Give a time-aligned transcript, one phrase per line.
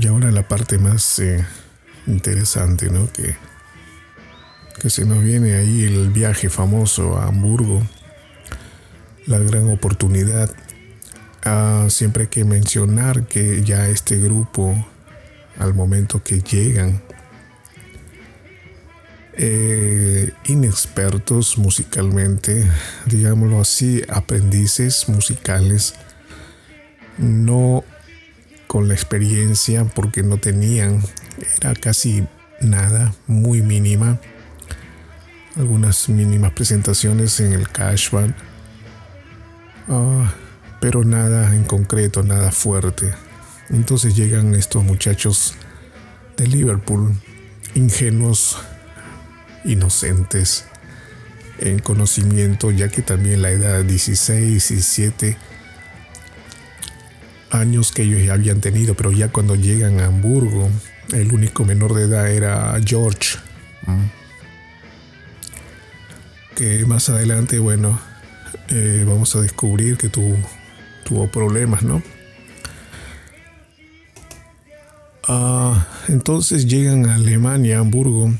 [0.00, 1.44] Y ahora la parte más eh,
[2.06, 3.12] interesante, ¿no?
[3.12, 3.34] Que,
[4.80, 7.82] que se nos viene ahí el viaje famoso a Hamburgo,
[9.26, 10.54] la gran oportunidad.
[11.44, 14.86] Ah, siempre hay que mencionar que ya este grupo,
[15.58, 17.02] al momento que llegan,
[19.32, 22.64] eh, inexpertos musicalmente,
[23.06, 25.94] digámoslo así, aprendices musicales,
[27.18, 27.82] no
[28.68, 31.02] con la experiencia porque no tenían,
[31.60, 32.24] era casi
[32.60, 34.20] nada, muy mínima,
[35.56, 38.32] algunas mínimas presentaciones en el cashback,
[39.88, 40.32] ah,
[40.80, 43.12] pero nada en concreto, nada fuerte.
[43.70, 45.54] Entonces llegan estos muchachos
[46.36, 47.14] de Liverpool,
[47.74, 48.58] ingenuos,
[49.64, 50.66] inocentes
[51.58, 55.47] en conocimiento, ya que también la edad de 16, 17
[57.50, 60.68] años que ellos ya habían tenido, pero ya cuando llegan a Hamburgo,
[61.12, 63.38] el único menor de edad era George.
[66.54, 68.00] Que más adelante, bueno,
[68.68, 72.02] eh, vamos a descubrir que tuvo problemas, ¿no?
[75.26, 78.32] Ah, entonces llegan a Alemania, Hamburgo,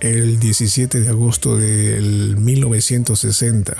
[0.00, 3.76] el 17 de agosto del 1960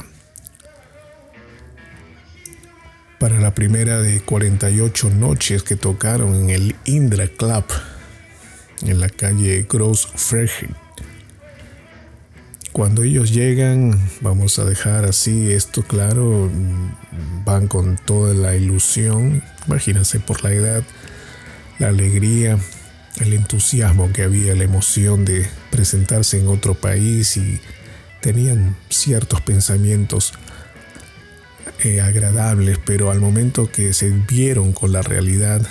[3.19, 7.65] para la primera de 48 noches que tocaron en el Indra Club
[8.83, 10.09] en la calle Gross
[12.73, 16.51] Cuando ellos llegan, vamos a dejar así esto claro,
[17.45, 20.83] van con toda la ilusión, imagínense por la edad,
[21.79, 22.59] la alegría,
[23.21, 27.61] el entusiasmo que había, la emoción de presentarse en otro país y
[28.21, 30.35] tenían ciertos pensamientos
[31.85, 35.67] eh, agradables, pero al momento que se vieron con la realidad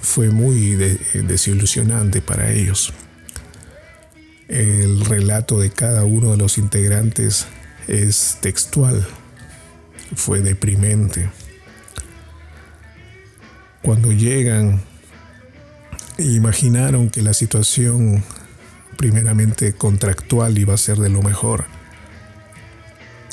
[0.00, 2.92] fue muy desilusionante para ellos.
[4.48, 7.46] El relato de cada uno de los integrantes
[7.88, 9.06] es textual,
[10.14, 11.30] fue deprimente.
[13.82, 14.82] Cuando llegan
[16.18, 18.22] imaginaron que la situación
[18.96, 21.64] primeramente contractual iba a ser de lo mejor.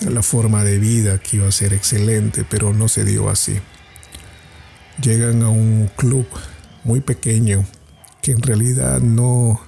[0.10, 3.60] La forma de vida que iba a ser excelente, pero no se dio así.
[5.00, 6.26] Llegan a un club
[6.84, 7.66] muy pequeño
[8.22, 9.62] que en realidad no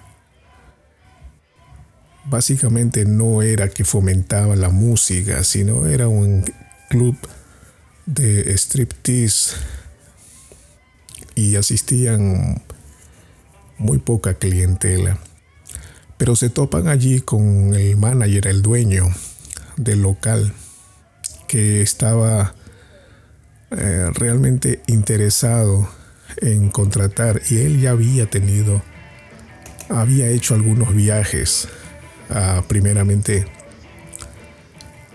[2.26, 6.44] básicamente no era que fomentaba la música, sino era un
[6.90, 7.16] club
[8.06, 9.56] de striptease
[11.36, 12.62] y asistían
[13.78, 15.20] muy poca clientela.
[16.18, 19.14] Pero se topan allí con el manager, el dueño
[19.84, 20.54] del local,
[21.48, 22.56] que estaba
[23.72, 25.90] eh, realmente interesado
[26.38, 28.82] en contratar y él ya había tenido,
[29.90, 31.68] había hecho algunos viajes
[32.68, 33.46] primeramente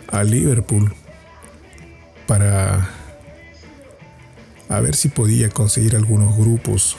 [0.07, 0.95] a Liverpool
[2.29, 2.89] para
[4.69, 6.97] a ver si podía conseguir algunos grupos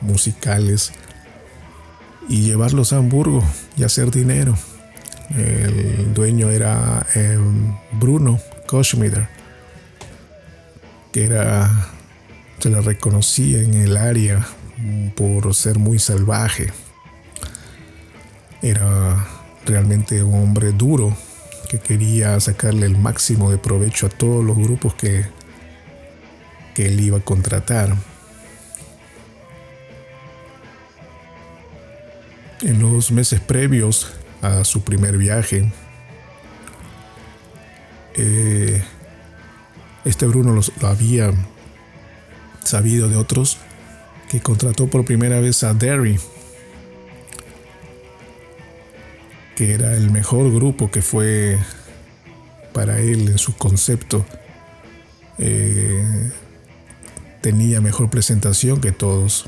[0.00, 0.92] musicales
[2.28, 3.42] y llevarlos a Hamburgo
[3.76, 4.56] y hacer dinero.
[5.34, 9.28] El dueño era em, Bruno Koschmider,
[11.12, 11.88] que era,
[12.58, 14.46] se le reconocía en el área
[15.16, 16.72] por ser muy salvaje.
[18.62, 19.26] Era
[19.64, 21.16] realmente un hombre duro
[21.68, 25.26] que quería sacarle el máximo de provecho a todos los grupos que,
[26.74, 27.96] que él iba a contratar.
[32.62, 34.15] En los meses previos
[34.64, 35.70] su primer viaje,
[38.14, 38.82] eh,
[40.04, 41.32] este Bruno lo había
[42.62, 43.58] sabido de otros
[44.28, 46.18] que contrató por primera vez a Derry,
[49.54, 51.58] que era el mejor grupo que fue
[52.72, 54.24] para él en su concepto.
[55.38, 56.30] Eh,
[57.40, 59.46] tenía mejor presentación que todos.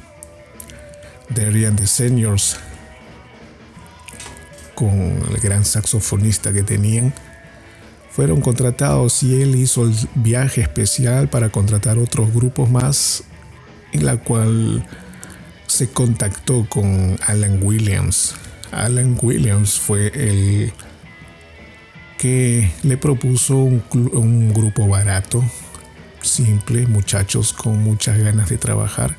[1.31, 2.59] Derry and the Seniors
[4.79, 4.91] con
[5.29, 7.13] el gran saxofonista que tenían,
[8.13, 13.25] fueron contratados y él hizo el viaje especial para contratar otros grupos más,
[13.93, 14.87] en la cual
[15.67, 18.37] se contactó con Alan Williams.
[18.71, 20.73] Alan Williams fue el
[22.17, 23.83] que le propuso un,
[24.13, 25.43] un grupo barato,
[26.23, 29.17] simple, muchachos con muchas ganas de trabajar,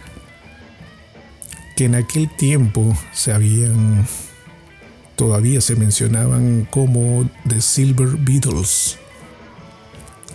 [1.75, 4.07] que en aquel tiempo se habían
[5.19, 8.97] todavía se mencionaban como The Silver Beatles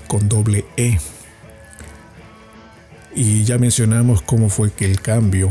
[0.07, 0.99] con doble E.
[3.17, 5.51] Y ya mencionamos cómo fue que el cambio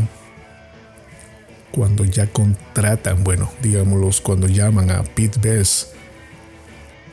[1.71, 5.95] cuando ya contratan, bueno, digámoslos, cuando llaman a Pete Best.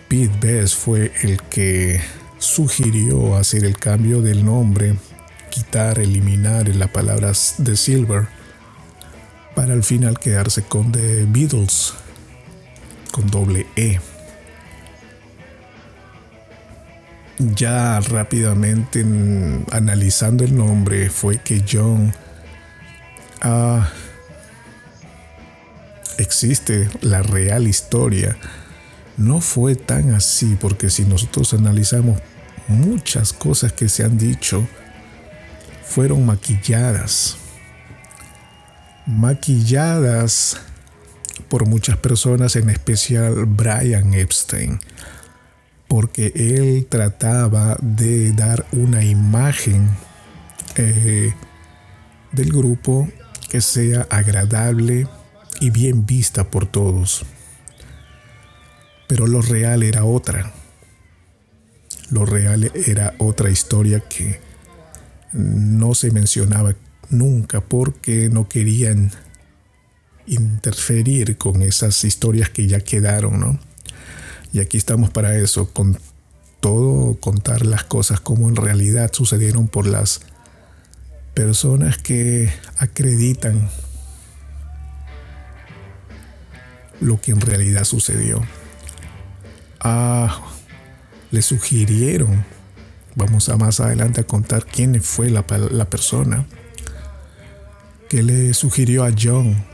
[0.07, 2.03] Pete Best fue el que
[2.37, 4.95] sugirió hacer el cambio del nombre,
[5.49, 8.29] quitar, eliminar la palabra de Silver,
[9.55, 11.95] para al final quedarse con The Beatles,
[13.11, 14.01] con doble E.
[17.39, 19.05] Ya rápidamente
[19.71, 22.13] analizando el nombre fue que John
[23.41, 23.89] ah,
[26.19, 28.37] existe la real historia.
[29.17, 32.21] No fue tan así porque si nosotros analizamos
[32.69, 34.67] muchas cosas que se han dicho,
[35.83, 37.37] fueron maquilladas.
[39.07, 40.61] Maquilladas
[41.41, 44.79] por muchas personas, en especial Brian Epstein,
[45.89, 49.89] porque él trataba de dar una imagen
[50.77, 51.35] eh,
[52.33, 53.09] del grupo
[53.49, 55.07] que sea agradable
[55.61, 57.25] y bien vista por todos.
[59.09, 60.53] Pero lo real era otra.
[62.11, 64.41] Lo real era otra historia que
[65.33, 66.75] no se mencionaba
[67.09, 69.11] nunca porque no querían
[70.27, 73.59] interferir con esas historias que ya quedaron, ¿no?
[74.53, 75.99] Y aquí estamos para eso, con
[76.61, 80.21] todo contar las cosas como en realidad sucedieron por las
[81.35, 83.71] personas que acreditan
[87.01, 88.43] lo que en realidad sucedió.
[89.81, 90.43] Ah,
[91.31, 92.45] le sugirieron,
[93.15, 96.47] vamos a más adelante a contar quién fue la, la persona
[98.09, 99.70] que le sugirió a John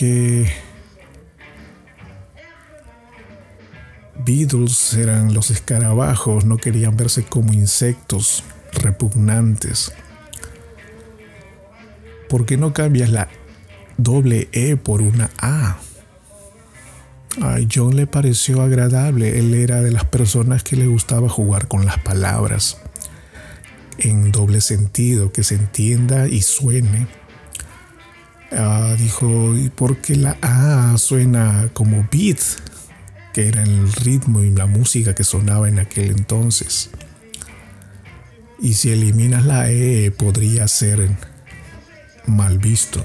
[0.00, 0.50] que
[4.24, 8.42] Beatles eran los escarabajos, no querían verse como insectos
[8.72, 9.92] repugnantes.
[12.30, 13.28] ¿Por qué no cambias la
[13.98, 15.76] doble E por una A?
[17.42, 21.84] A John le pareció agradable, él era de las personas que le gustaba jugar con
[21.84, 22.78] las palabras
[23.98, 27.19] en doble sentido, que se entienda y suene.
[28.52, 32.40] Ah, dijo, ¿y por qué la A suena como beat?
[33.32, 36.90] Que era el ritmo y la música que sonaba en aquel entonces.
[38.58, 41.16] Y si eliminas la E podría ser
[42.26, 43.04] mal visto.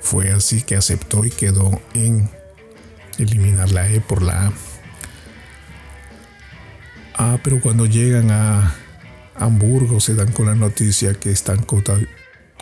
[0.00, 2.28] Fue así que aceptó y quedó en
[3.18, 4.52] eliminar la E por la A.
[7.14, 8.74] Ah, pero cuando llegan a
[9.36, 11.62] Hamburgo se dan con la noticia que están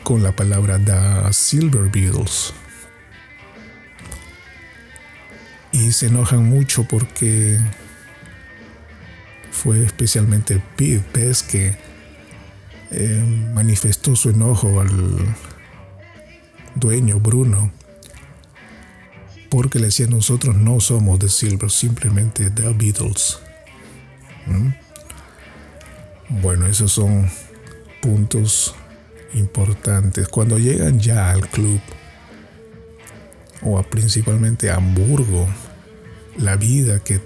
[0.06, 2.55] con la palabra The Silver Beatles.
[5.73, 7.58] Y se enojan mucho porque
[9.50, 11.76] fue especialmente Pete Best que
[12.93, 15.35] eh, manifestó su enojo al
[16.76, 17.73] dueño Bruno,
[19.50, 23.41] porque le decía nosotros no somos The Silver, simplemente The Beatles.
[24.47, 24.69] ¿Mm?
[26.41, 27.29] Bueno, esos son
[28.00, 28.76] puntos
[29.37, 30.29] importantes.
[30.29, 31.81] Cuando llegan ya al club,
[33.62, 35.49] o a principalmente a Hamburgo,
[36.37, 37.21] la vida que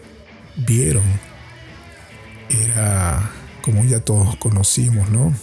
[0.57, 1.05] vieron
[2.49, 3.31] era,
[3.62, 5.35] como ya todos conocimos, ¿no?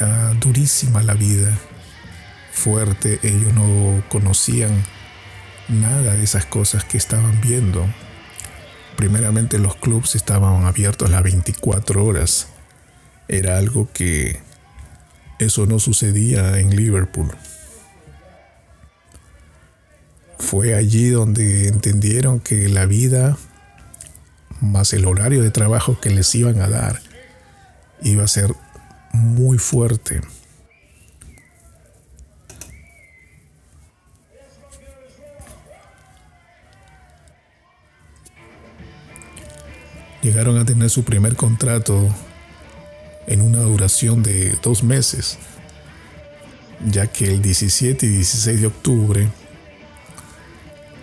[0.00, 1.56] Ah, durísima la vida
[2.52, 4.84] fuerte, ellos no conocían
[5.68, 7.86] nada de esas cosas que estaban viendo.
[8.96, 12.48] Primeramente los clubs estaban abiertos las 24 horas.
[13.28, 14.40] Era algo que
[15.38, 17.30] eso no sucedía en Liverpool.
[20.38, 23.36] Fue allí donde entendieron que la vida
[24.60, 27.00] más el horario de trabajo que les iban a dar
[28.02, 28.54] iba a ser
[29.12, 30.20] muy fuerte.
[40.28, 42.06] llegaron a tener su primer contrato
[43.28, 45.38] en una duración de dos meses,
[46.86, 49.28] ya que el 17 y 16 de octubre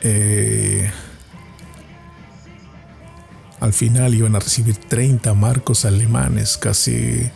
[0.02, 0.90] eh,
[3.60, 7.30] al final iban a recibir 30 marcos alemanes, casi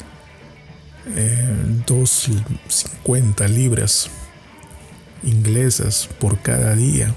[1.15, 1.55] eh,
[1.87, 4.09] 250 libras
[5.23, 7.13] inglesas por cada día,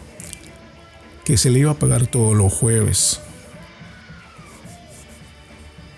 [1.24, 3.20] que se le iba a pagar todos los jueves.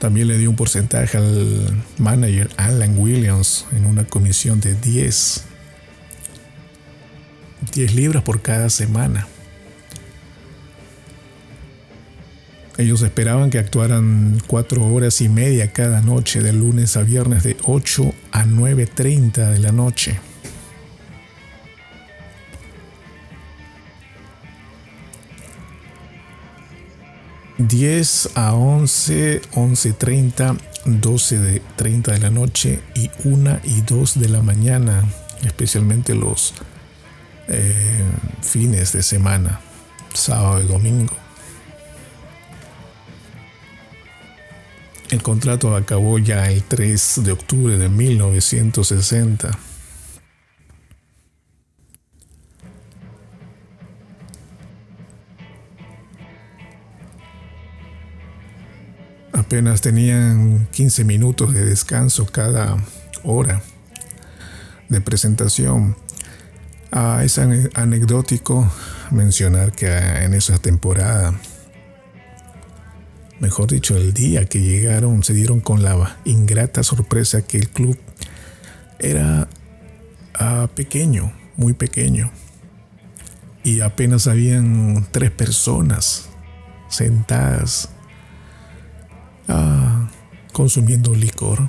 [0.05, 5.45] También le dio un porcentaje al manager Alan Williams en una comisión de 10.
[7.73, 9.27] 10 libras por cada semana.
[12.77, 17.57] Ellos esperaban que actuaran 4 horas y media cada noche, de lunes a viernes, de
[17.63, 20.21] 8 a 9.30 de la noche.
[27.59, 34.29] 10 a 11, 11.30, 12 de 30 de la noche y 1 y 2 de
[34.29, 35.05] la mañana,
[35.45, 36.55] especialmente los
[37.49, 38.05] eh,
[38.43, 39.61] fines de semana,
[40.13, 41.15] sábado y domingo.
[45.11, 49.51] El contrato acabó ya el 3 de octubre de 1960.
[59.55, 62.77] Apenas tenían 15 minutos de descanso cada
[63.23, 63.63] hora
[64.89, 65.95] de presentación.
[66.91, 68.69] Ah, es anecdótico
[69.13, 71.39] mencionar que en esa temporada,
[73.39, 77.97] mejor dicho, el día que llegaron, se dieron con la ingrata sorpresa que el club
[78.99, 79.47] era
[80.37, 82.33] ah, pequeño, muy pequeño,
[83.63, 86.29] y apenas habían tres personas
[86.89, 87.94] sentadas
[89.49, 90.09] ah,
[90.53, 91.69] consumiendo licor.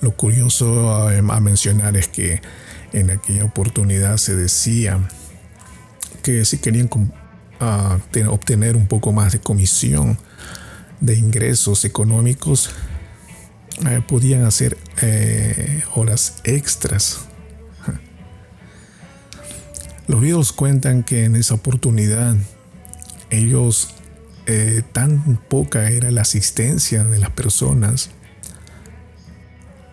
[0.00, 2.40] Lo curioso a, mencionar es que
[2.92, 5.08] en aquella oportunidad se decía
[6.22, 6.88] que si querían
[7.60, 7.98] ah,
[8.28, 10.18] obtener un poco más de comisión
[11.00, 12.70] de ingresos económicos,
[13.84, 17.25] eh, podían hacer eh, horas extras
[20.06, 22.36] los videos cuentan que en esa oportunidad
[23.30, 23.94] ellos,
[24.46, 28.10] eh, tan poca era la asistencia de las personas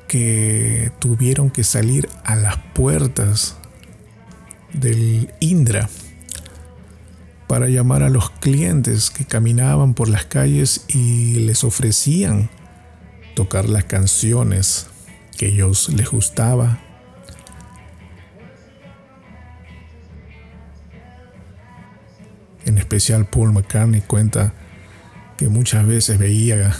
[0.07, 3.57] que tuvieron que salir a las puertas
[4.73, 5.89] del Indra
[7.47, 12.49] para llamar a los clientes que caminaban por las calles y les ofrecían
[13.35, 14.87] tocar las canciones
[15.37, 16.79] que ellos les gustaba
[22.93, 24.53] especial Paul McCartney cuenta
[25.35, 26.75] que muchas veces veía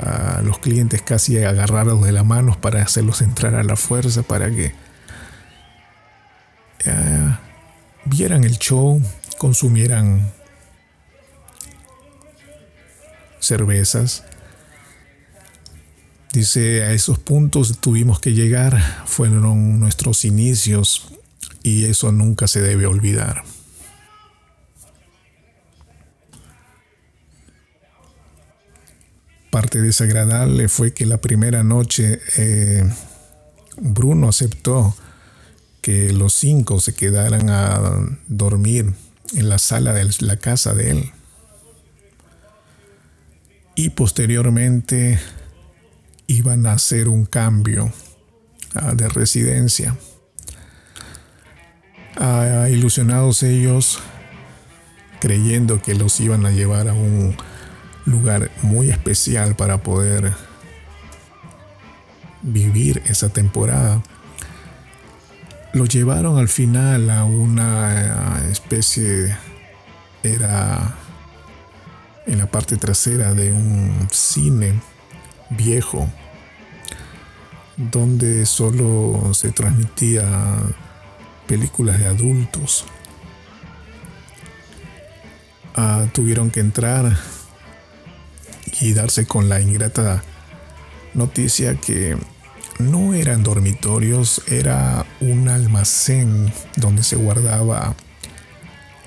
[0.00, 4.50] a los clientes casi agarrados de la mano para hacerlos entrar a la fuerza para
[4.50, 4.72] que
[6.86, 7.36] eh,
[8.06, 9.02] vieran el show,
[9.36, 10.32] consumieran
[13.38, 14.24] cervezas.
[16.32, 21.12] Dice, a esos puntos tuvimos que llegar, fueron nuestros inicios
[21.62, 23.42] y eso nunca se debe olvidar.
[29.58, 32.88] Parte desagradable fue que la primera noche eh,
[33.76, 34.94] Bruno aceptó
[35.82, 37.80] que los cinco se quedaran a
[38.28, 38.94] dormir
[39.34, 41.10] en la sala de la casa de él.
[43.74, 45.18] Y posteriormente
[46.28, 47.92] iban a hacer un cambio
[48.76, 49.98] ah, de residencia.
[52.16, 53.98] Ah, ilusionados ellos,
[55.20, 57.36] creyendo que los iban a llevar a un
[58.08, 60.32] lugar muy especial para poder
[62.42, 64.02] vivir esa temporada.
[65.72, 69.36] Lo llevaron al final a una especie,
[70.22, 70.94] era
[72.26, 74.80] en la parte trasera de un cine
[75.50, 76.08] viejo,
[77.76, 80.24] donde solo se transmitía
[81.46, 82.84] películas de adultos.
[85.74, 87.16] Ah, tuvieron que entrar
[88.80, 90.22] y darse con la ingrata
[91.14, 92.16] noticia que
[92.78, 97.94] no eran dormitorios, era un almacén donde se guardaba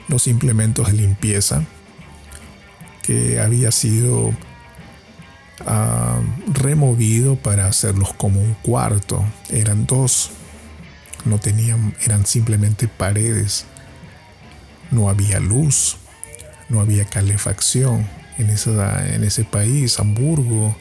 [0.08, 1.64] los implementos de limpieza
[3.02, 4.34] que había sido
[5.66, 9.24] ah, removido para hacerlos como un cuarto.
[9.50, 10.32] Eran dos,
[11.24, 13.66] no tenían, eran simplemente paredes.
[14.92, 15.96] No había luz,
[16.68, 18.06] no había calefacción
[18.42, 20.76] en, en ese país, Hamburgo,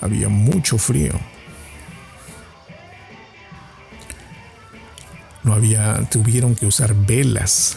[0.00, 1.12] había mucho frío.
[5.42, 7.76] No había, tuvieron que usar velas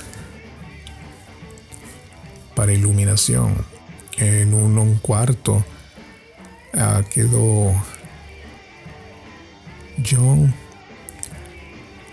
[2.55, 3.55] para iluminación.
[4.17, 5.63] En un, cuarto
[6.74, 7.71] ah, quedó
[10.03, 10.53] John,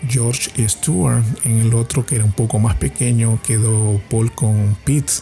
[0.07, 1.23] George y Stuart.
[1.43, 5.13] En el otro, que era un poco más pequeño, quedó Paul con Pete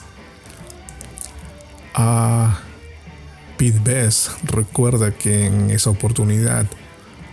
[1.93, 2.59] a
[3.57, 6.65] Pete Best recuerda que en esa oportunidad,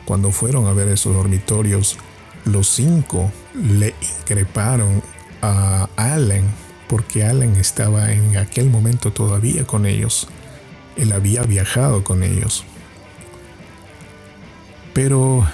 [0.05, 1.97] cuando fueron a ver esos dormitorios,
[2.45, 5.03] los cinco le increparon
[5.43, 6.45] a Allen
[6.89, 10.27] porque Allen estaba en aquel momento todavía con ellos.
[10.97, 12.65] Él había viajado con ellos.
[14.93, 15.47] Pero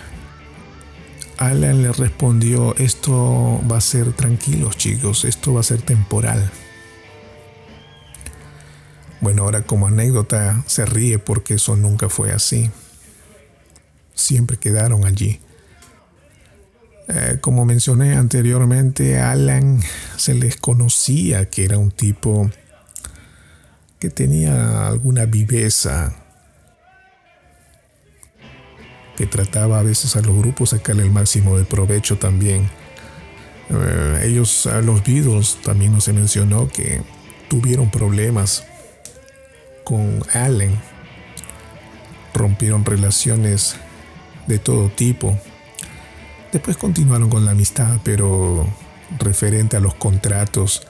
[1.36, 6.50] Alan le respondió, esto va a ser tranquilos chicos, esto va a ser temporal.
[9.20, 12.70] Bueno, ahora como anécdota se ríe porque eso nunca fue así.
[14.14, 15.40] Siempre quedaron allí.
[17.08, 19.80] Eh, como mencioné anteriormente, Alan
[20.16, 22.50] se les conocía que era un tipo
[24.00, 26.14] que tenía alguna viveza,
[29.16, 32.68] que trataba a veces a los grupos sacarle el máximo de provecho también.
[33.70, 37.02] Eh, ellos, a los Beatles, también no se mencionó que
[37.49, 38.64] tuvieron problemas
[39.87, 40.76] con Allen.
[42.35, 43.76] Rompieron relaciones
[44.49, 45.38] de todo tipo.
[46.52, 48.66] Después continuaron con la amistad, pero
[49.21, 50.83] referente a los contratos,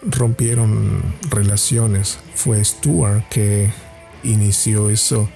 [0.00, 2.18] rompieron relaciones.
[2.34, 3.70] Fue Stuart que
[4.22, 5.28] inició eso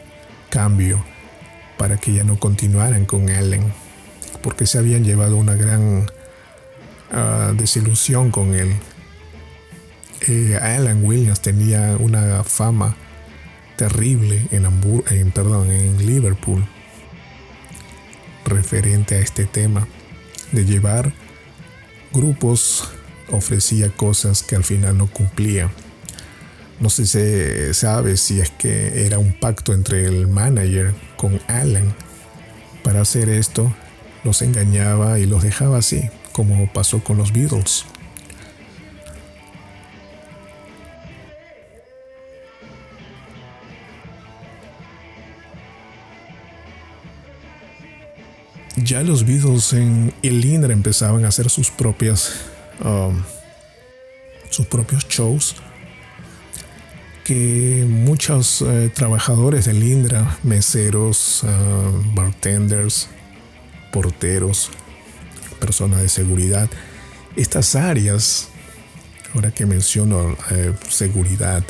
[0.49, 1.05] cambio
[1.77, 3.71] para que ya no continuaran con Allen,
[4.43, 6.07] porque se habían llevado una gran
[7.11, 8.77] ah, desilusión con él.
[10.29, 12.97] Eh, Alan Williams tenía una fama
[13.77, 16.65] terrible en, en, Liverpool
[18.45, 19.89] referente a este tema
[20.53, 21.13] de llevar
[22.13, 22.89] grupos
[23.31, 25.73] ofrecía cosas que al final no cumplía.
[26.79, 31.41] No sé si se sabe si es que era un pacto entre el manager con
[31.49, 31.95] Alan
[32.85, 33.75] para hacer esto.
[34.23, 37.87] Los engañaba y los dejaba así, como pasó con los Beatles.
[48.85, 52.33] Ya los Beatles en el Indra empezaban a hacer sus propias
[52.85, 53.23] um,
[54.51, 55.57] sus propios shows
[57.25, 63.09] que muchos eh, trabajadores del Indra, meseros, uh, bartenders,
[63.93, 64.71] porteros,
[65.61, 66.69] personas de seguridad,
[67.37, 68.49] estas áreas,
[69.35, 71.63] ahora que menciono eh, seguridad,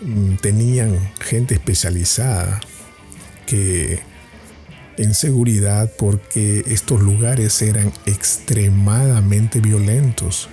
[0.00, 2.60] mm, tenían gente especializada
[3.46, 4.00] que
[4.96, 10.48] en seguridad porque estos lugares eran extremadamente violentos.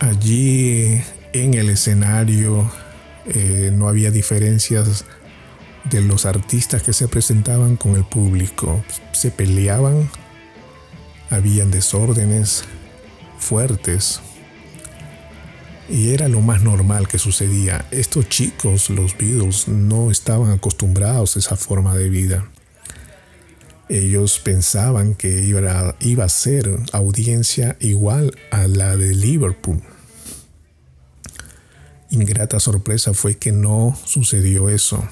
[0.00, 2.70] Allí en el escenario
[3.26, 5.04] eh, no había diferencias
[5.84, 8.82] de los artistas que se presentaban con el público.
[9.12, 10.08] Se peleaban,
[11.30, 12.64] habían desórdenes
[13.38, 14.20] fuertes,
[15.88, 17.86] y era lo más normal que sucedía.
[17.90, 22.48] Estos chicos, los Beatles, no estaban acostumbrados a esa forma de vida.
[23.88, 29.80] Ellos pensaban que iba a, ser audiencia igual a la de Liverpool.
[32.10, 35.08] Ingrata sorpresa fue que no sucedió eso.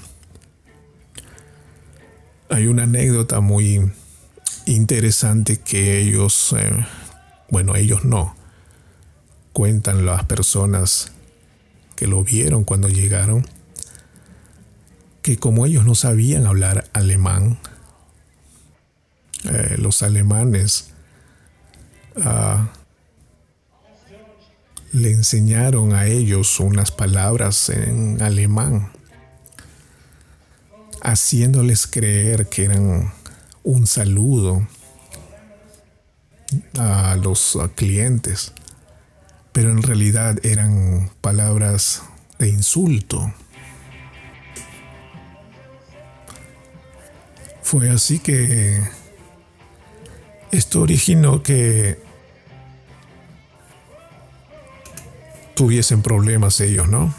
[2.50, 3.92] Hay una anécdota muy
[4.66, 6.86] interesante que ellos, eh,
[7.50, 8.36] bueno, ellos no,
[9.56, 11.12] cuentan las personas
[11.94, 13.42] que lo vieron cuando llegaron,
[15.22, 17.58] que como ellos no sabían hablar alemán,
[19.44, 20.90] eh, los alemanes
[22.22, 22.68] ah,
[24.92, 28.92] le enseñaron a ellos unas palabras en alemán,
[31.00, 33.10] haciéndoles creer que eran
[33.62, 34.68] un saludo
[36.78, 38.52] a los clientes
[39.56, 42.02] pero en realidad eran palabras
[42.38, 43.32] de insulto.
[47.62, 48.82] Fue así que
[50.52, 51.98] esto originó que
[55.54, 57.14] tuviesen problemas ellos, ¿no?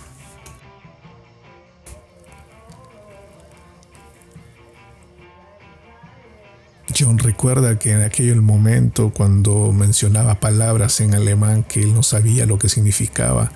[6.98, 12.48] John recuerda que en aquel momento cuando mencionaba palabras en alemán que él no sabía
[12.48, 13.52] lo que significaba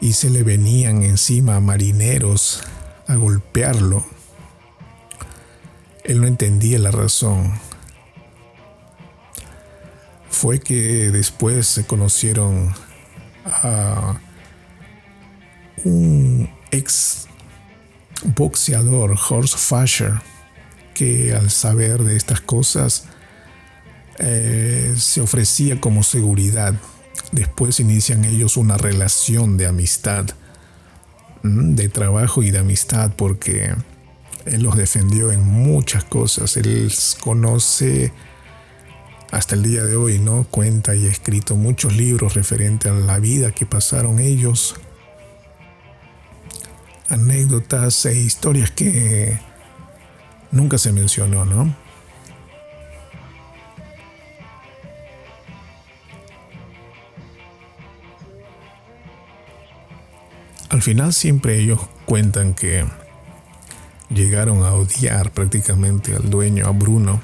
[0.00, 2.62] y se le venían encima marineros
[3.06, 4.04] a golpearlo,
[6.02, 7.52] él no entendía la razón.
[10.28, 12.74] Fue que después se conocieron
[13.44, 14.18] a
[15.84, 17.28] un ex
[18.24, 20.31] boxeador, Horst Fascher,
[21.36, 23.04] al saber de estas cosas
[24.18, 26.74] eh, se ofrecía como seguridad.
[27.32, 30.26] Después inician ellos una relación de amistad,
[31.42, 33.74] de trabajo y de amistad, porque
[34.44, 36.56] él los defendió en muchas cosas.
[36.56, 38.12] Él conoce
[39.30, 40.44] hasta el día de hoy, ¿no?
[40.50, 44.76] Cuenta y ha escrito muchos libros referentes a la vida que pasaron ellos
[47.08, 49.38] anécdotas e historias que
[50.52, 51.74] nunca se mencionó, ¿no?
[60.68, 62.86] Al final siempre ellos cuentan que
[64.08, 67.20] llegaron a odiar prácticamente al dueño, a Bruno,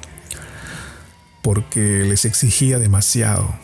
[1.43, 3.55] porque les exigía demasiado.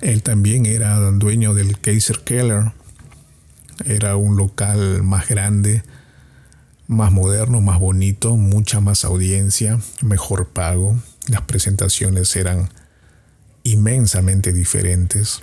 [0.00, 2.72] Él también era dueño del Kaiser Keller.
[3.84, 5.82] Era un local más grande,
[6.86, 10.96] más moderno, más bonito, mucha más audiencia, mejor pago.
[11.28, 12.68] Las presentaciones eran
[13.62, 15.42] inmensamente diferentes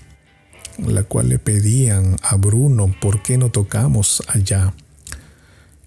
[0.78, 4.74] la cual le pedían a Bruno, ¿por qué no tocamos allá?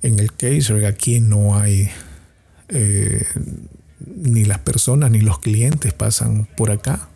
[0.02, 1.88] En el Kaiser aquí no hay,
[2.68, 3.24] eh,
[4.06, 7.08] ni las personas ni los clientes pasan por acá.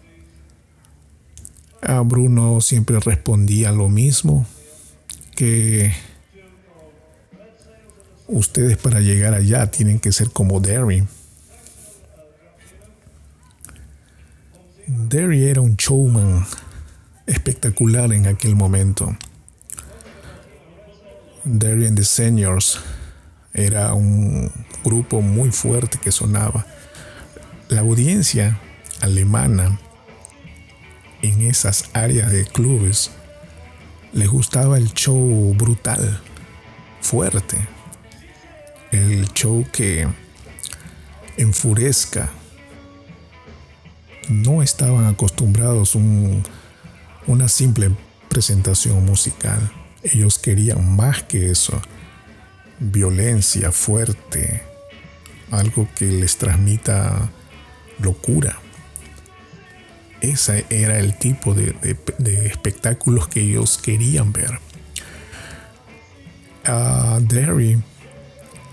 [1.82, 4.46] A Bruno siempre respondía lo mismo,
[5.36, 5.92] que
[8.28, 11.06] ustedes para llegar allá tienen que ser como Derry.
[14.86, 16.46] Derry era un showman
[17.26, 19.16] espectacular en aquel momento.
[21.44, 22.78] Darien the Seniors
[23.54, 24.52] era un
[24.84, 26.66] grupo muy fuerte que sonaba.
[27.68, 28.58] La audiencia
[29.00, 29.78] alemana
[31.22, 33.10] en esas áreas de clubes
[34.12, 36.20] les gustaba el show brutal,
[37.00, 37.58] fuerte,
[38.92, 40.08] el show que
[41.36, 42.30] enfurezca.
[44.28, 46.42] No estaban acostumbrados a un
[47.28, 47.90] una simple
[48.28, 49.70] presentación musical.
[50.02, 51.80] Ellos querían más que eso.
[52.80, 54.62] Violencia fuerte.
[55.50, 57.30] Algo que les transmita
[58.00, 58.58] locura.
[60.20, 61.76] Ese era el tipo de,
[62.46, 64.58] espectáculos que ellos querían ver.
[66.66, 67.80] Uh, Derry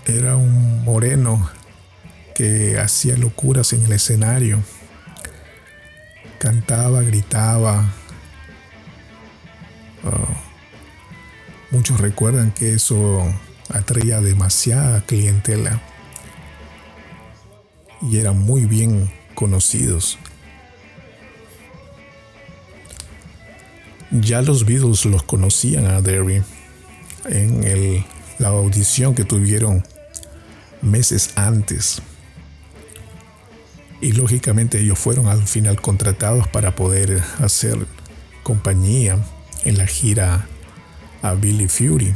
[0.06, 1.50] era un moreno
[2.34, 4.62] que hacía locuras en el escenario.
[6.38, 7.92] Cantaba, gritaba,
[10.06, 10.40] Ah,
[11.72, 13.24] muchos recuerdan que eso
[13.70, 15.82] atraía demasiada clientela
[18.00, 20.16] y eran muy bien conocidos.
[24.12, 26.44] Ya los Beatles los conocían a Derry
[27.24, 28.04] en
[28.38, 29.84] la audición que tuvieron
[30.86, 32.00] meses antes.
[34.00, 37.86] Y lógicamente ellos fueron al final contratados para poder hacer
[38.42, 39.18] compañía
[39.64, 40.46] en la gira
[41.22, 42.14] a Billy Fury.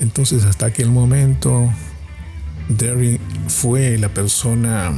[0.00, 1.72] Entonces hasta aquel momento
[2.68, 4.92] Derry fue la persona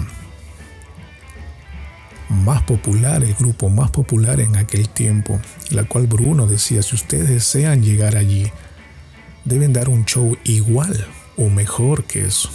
[2.28, 7.28] más popular, el grupo más popular en aquel tiempo, la cual Bruno decía, si ustedes
[7.28, 8.50] desean llegar allí,
[9.50, 12.48] deben dar un show igual o mejor que eso.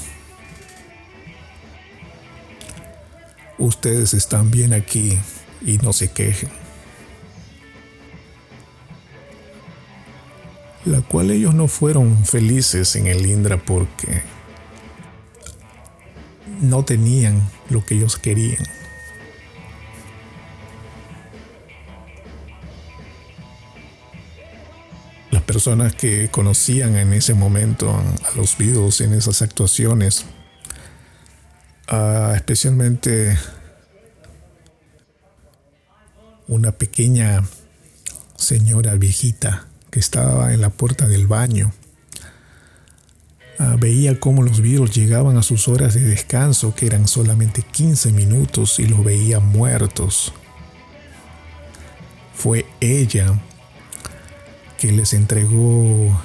[3.59, 5.19] Ustedes están bien aquí
[5.61, 6.49] y no se quejen.
[10.85, 14.21] la cual ellos no fueron felices en el Indra porque
[16.61, 18.63] no tenían lo que ellos querían.
[25.45, 30.25] Personas que conocían en ese momento a los Beatles en esas actuaciones,
[31.87, 33.37] ah, especialmente
[36.47, 37.43] una pequeña
[38.35, 39.67] señora viejita
[39.99, 41.73] estaba en la puerta del baño.
[43.57, 48.11] Ah, veía cómo los Beatles llegaban a sus horas de descanso, que eran solamente 15
[48.11, 50.33] minutos, y los veía muertos.
[52.33, 53.39] Fue ella
[54.77, 56.19] que les entregó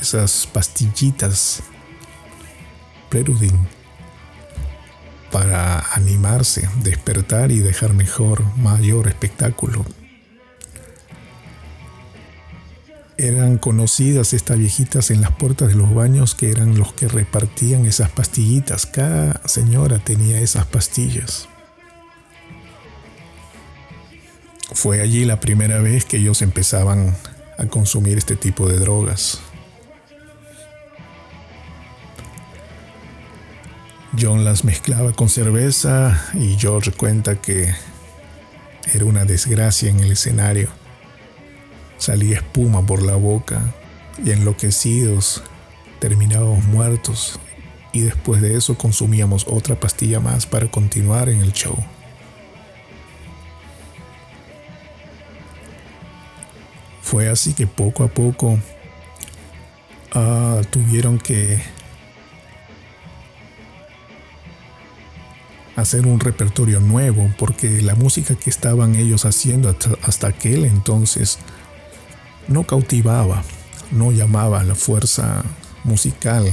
[0.00, 1.62] esas pastillitas
[3.08, 3.58] Preludin
[5.30, 9.84] para animarse, despertar y dejar mejor, mayor espectáculo
[13.20, 17.84] eran conocidas estas viejitas en las puertas de los baños que eran los que repartían
[17.84, 18.86] esas pastillitas.
[18.86, 21.49] Cada señora tenía esas pastillas.
[24.72, 27.16] Fue allí la primera vez que ellos empezaban
[27.58, 29.40] a consumir este tipo de drogas.
[34.18, 37.74] John las mezclaba con cerveza y George cuenta que
[38.92, 40.68] era una desgracia en el escenario
[42.00, 43.74] Salía espuma por la boca
[44.24, 45.42] y enloquecidos
[45.98, 47.38] terminábamos muertos
[47.92, 51.76] y después de eso consumíamos otra pastilla más para continuar en el show.
[57.10, 58.56] Fue así que poco a poco
[60.14, 61.60] uh, tuvieron que
[65.74, 71.40] hacer un repertorio nuevo porque la música que estaban ellos haciendo hasta, hasta aquel entonces
[72.46, 73.42] no cautivaba,
[73.90, 75.42] no llamaba a la fuerza
[75.82, 76.48] musical.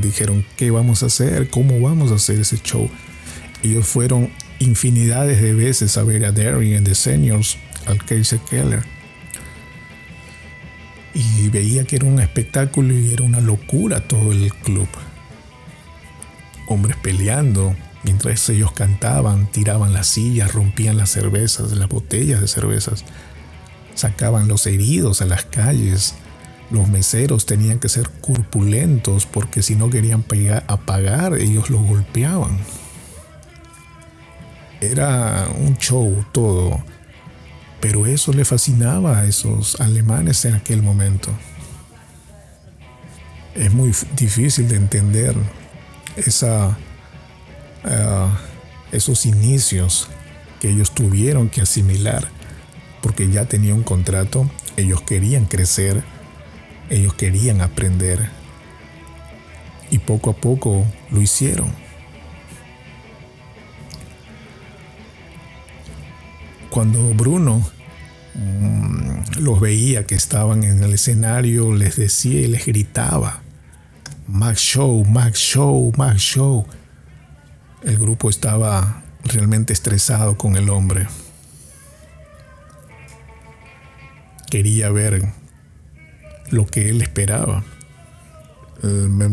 [0.00, 1.50] Dijeron, ¿qué vamos a hacer?
[1.50, 2.88] ¿Cómo vamos a hacer ese show?
[3.64, 8.82] Ellos fueron infinidades de veces a ver a Derry en The Seniors, al Casey Keller.
[11.14, 14.88] Y veía que era un espectáculo y era una locura todo el club.
[16.68, 23.04] Hombres peleando, mientras ellos cantaban, tiraban las sillas, rompían las cervezas, las botellas de cervezas,
[23.94, 26.14] sacaban los heridos a las calles.
[26.70, 30.24] Los meseros tenían que ser corpulentos porque si no querían
[30.66, 32.58] apagar, ellos los golpeaban.
[34.80, 36.82] Era un show todo,
[37.82, 41.30] pero eso le fascinaba a esos alemanes en aquel momento.
[43.56, 45.34] Es muy difícil de entender
[46.14, 46.78] esa,
[47.82, 48.38] ah,
[48.92, 50.08] esos inicios
[50.60, 52.28] que ellos tuvieron que asimilar,
[53.00, 56.04] porque ya tenían un contrato, ellos querían crecer,
[56.88, 58.28] ellos querían aprender,
[59.90, 61.72] y poco a poco lo hicieron.
[66.72, 67.62] Cuando Bruno
[68.34, 73.42] mm, los veía que estaban en el escenario, les decía y les gritaba,
[74.26, 76.64] Max Show, Max Show, Max Show.
[77.82, 81.08] El grupo estaba realmente estresado con el hombre.
[84.50, 85.28] Quería ver
[86.50, 87.64] lo que él esperaba.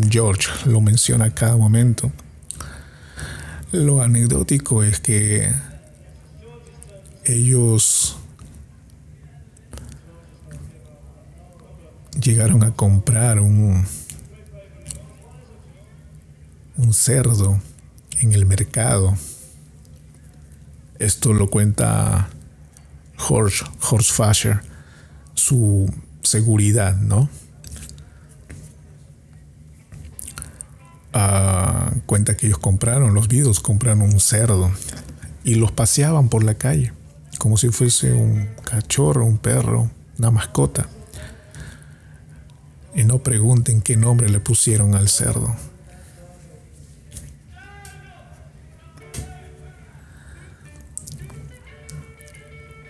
[0.09, 2.11] George lo menciona a cada momento.
[3.71, 5.49] Lo anecdótico es que
[7.29, 8.17] ellos
[12.19, 13.85] llegaron a comprar un,
[16.77, 17.61] un cerdo
[18.19, 19.15] en el mercado.
[20.97, 22.29] Esto lo cuenta
[23.29, 24.61] Horst, Horst Fascher,
[25.35, 27.29] su seguridad, ¿no?
[31.13, 34.71] Ah, cuenta que ellos compraron, los vidos compraron un cerdo
[35.43, 36.93] y los paseaban por la calle
[37.39, 40.87] como si fuese un cachorro, un perro, una mascota.
[42.93, 45.55] Y no pregunten qué nombre le pusieron al cerdo.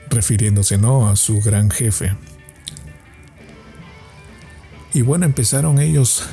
[0.10, 2.18] Refiriéndose no a su gran jefe.
[4.96, 6.24] Y bueno, empezaron ellos,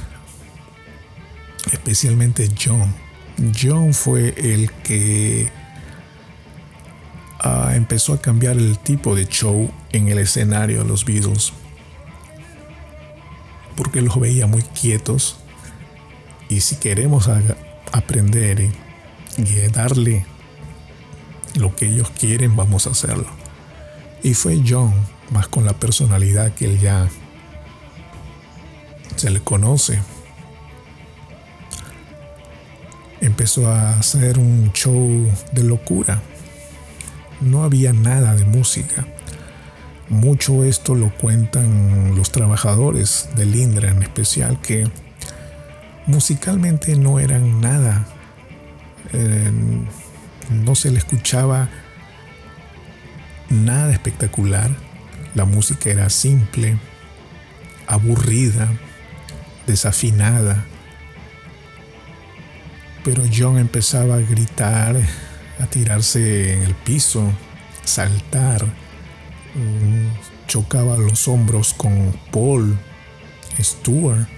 [1.70, 2.94] especialmente John.
[3.54, 5.50] John fue el que
[7.74, 11.52] empezó a cambiar el tipo de show en el escenario de los Beatles.
[13.76, 15.38] Porque los veía muy quietos.
[16.48, 17.28] Y si queremos
[17.92, 18.72] aprender y,
[19.72, 20.24] darle
[21.54, 23.26] lo que ellos quieren, vamos a hacerlo.
[24.22, 24.94] Y fue John,
[25.30, 27.08] más con la personalidad que él ya
[29.16, 30.00] se le conoce.
[33.20, 36.22] Empezó a hacer un show de locura
[37.40, 39.06] no había nada de música.
[40.08, 44.88] Mucho esto lo cuentan los trabajadores del Indra en especial, que
[46.06, 48.06] musicalmente no eran nada.
[49.12, 49.50] Eh,
[50.50, 51.68] no se le escuchaba
[53.50, 54.70] nada espectacular.
[55.34, 56.78] La música era simple,
[57.86, 58.68] aburrida,
[59.66, 60.64] desafinada.
[63.04, 64.96] Pero John empezaba a gritar
[65.58, 67.32] a tirarse en el piso,
[67.84, 68.64] saltar,
[69.54, 72.78] mm, chocaba los hombros con Paul,
[73.60, 74.28] Stuart,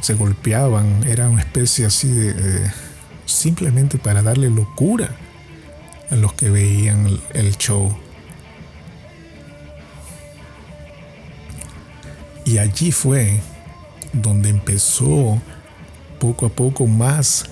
[0.00, 2.70] se golpeaban, era una especie así de,
[3.26, 5.10] simplemente para darle locura
[6.10, 7.96] a los que veían el show.
[12.44, 13.40] Y allí fue
[14.12, 15.42] donde empezó
[16.18, 17.44] poco a poco más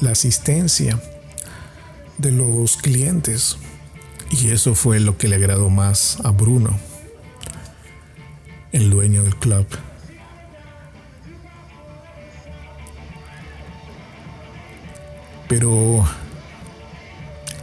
[0.00, 1.00] la asistencia
[2.18, 3.58] de los clientes.
[4.30, 6.78] Y eso fue lo que le agradó más a Bruno,
[8.72, 9.66] el dueño del club.
[15.48, 16.04] Pero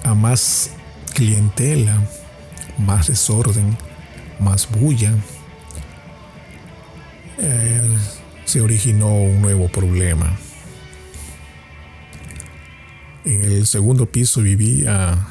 [0.04, 0.72] a más
[1.14, 2.02] clientela,
[2.78, 3.78] más desorden,
[4.40, 5.14] más bulla,
[7.40, 7.98] eh,
[8.46, 10.38] se originó un nuevo problema.
[13.26, 15.28] En el segundo piso vivía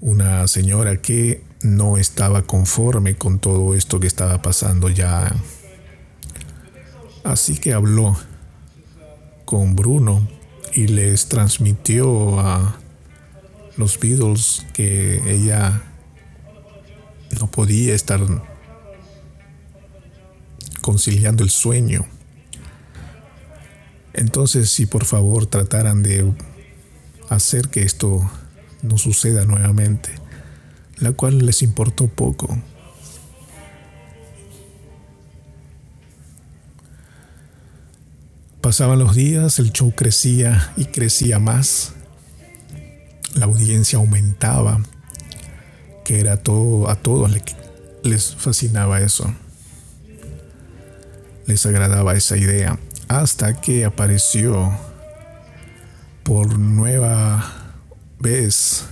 [0.00, 5.34] una señora que no estaba conforme con todo esto que estaba pasando ya.
[7.24, 8.18] Así que habló
[9.46, 10.28] con Bruno
[10.74, 12.78] y les transmitió a
[13.78, 15.82] los Beatles que ella
[17.38, 18.20] no podía estar
[20.82, 22.19] conciliando el sueño.
[24.20, 26.30] Entonces, si por favor trataran de
[27.30, 28.30] hacer que esto
[28.82, 30.10] no suceda nuevamente,
[30.98, 32.62] la cual les importó poco.
[38.60, 41.94] Pasaban los días, el show crecía y crecía más,
[43.34, 44.82] la audiencia aumentaba,
[46.04, 47.30] que era todo, a todos
[48.02, 49.34] les fascinaba eso,
[51.46, 52.78] les agradaba esa idea,
[53.10, 54.70] hasta que apareció
[56.22, 57.44] por nueva
[58.20, 58.86] vez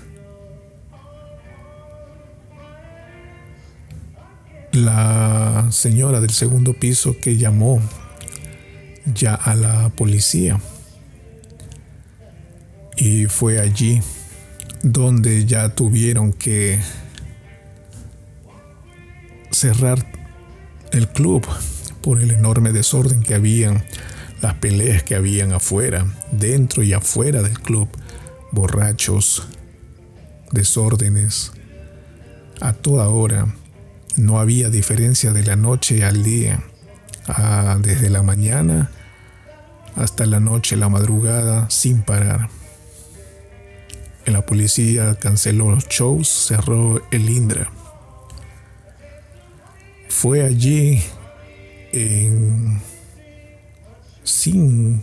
[4.72, 7.80] la señora del segundo piso que llamó
[9.14, 10.60] ya a la policía.
[12.96, 14.00] Y fue allí
[14.82, 16.80] donde ya tuvieron que
[19.52, 20.04] cerrar
[20.90, 21.46] el club
[22.08, 23.84] por el enorme desorden que habían,
[24.40, 27.86] las peleas que habían afuera, dentro y afuera del club,
[28.50, 29.46] borrachos,
[30.50, 31.52] desórdenes,
[32.62, 33.54] a toda hora
[34.16, 36.64] no había diferencia de la noche al día,
[37.26, 38.90] ah, desde la mañana
[39.94, 42.48] hasta la noche, la madrugada, sin parar.
[44.24, 47.70] La policía canceló los shows, cerró el Indra.
[50.08, 51.02] Fue allí
[54.22, 55.02] sin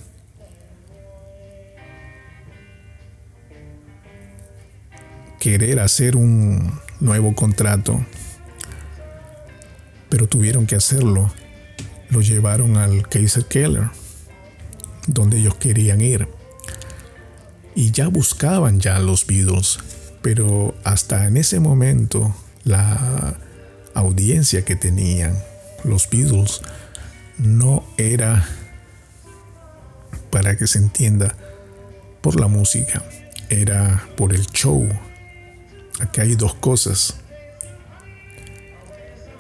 [5.40, 8.00] querer hacer un nuevo contrato
[10.16, 11.30] pero tuvieron que hacerlo.
[12.10, 13.90] Lo llevaron al Kaiser Keller,
[15.08, 16.30] donde ellos querían ir.
[17.76, 19.80] Y ya buscaban ya los Beatles,
[20.22, 23.38] pero hasta en ese momento la
[23.94, 25.38] audiencia que tenían
[25.86, 26.62] los Beatles
[27.38, 28.46] no era,
[30.30, 31.36] para que se entienda,
[32.22, 33.04] por la música,
[33.50, 34.88] era por el show.
[36.00, 37.18] Aquí hay dos cosas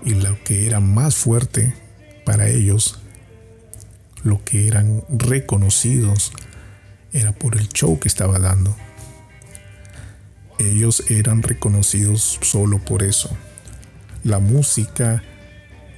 [0.05, 1.73] y lo que era más fuerte
[2.25, 2.99] para ellos,
[4.23, 6.31] lo que eran reconocidos,
[7.11, 8.75] era por el show que estaba dando.
[10.59, 13.35] Ellos eran reconocidos solo por eso.
[14.23, 15.23] La música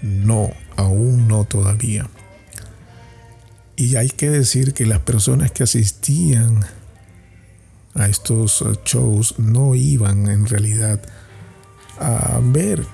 [0.02, 2.10] no, aún no todavía.
[3.76, 6.66] Y hay que decir que las personas que asistían
[7.94, 11.02] a estos shows no iban en realidad
[12.00, 12.86] a ver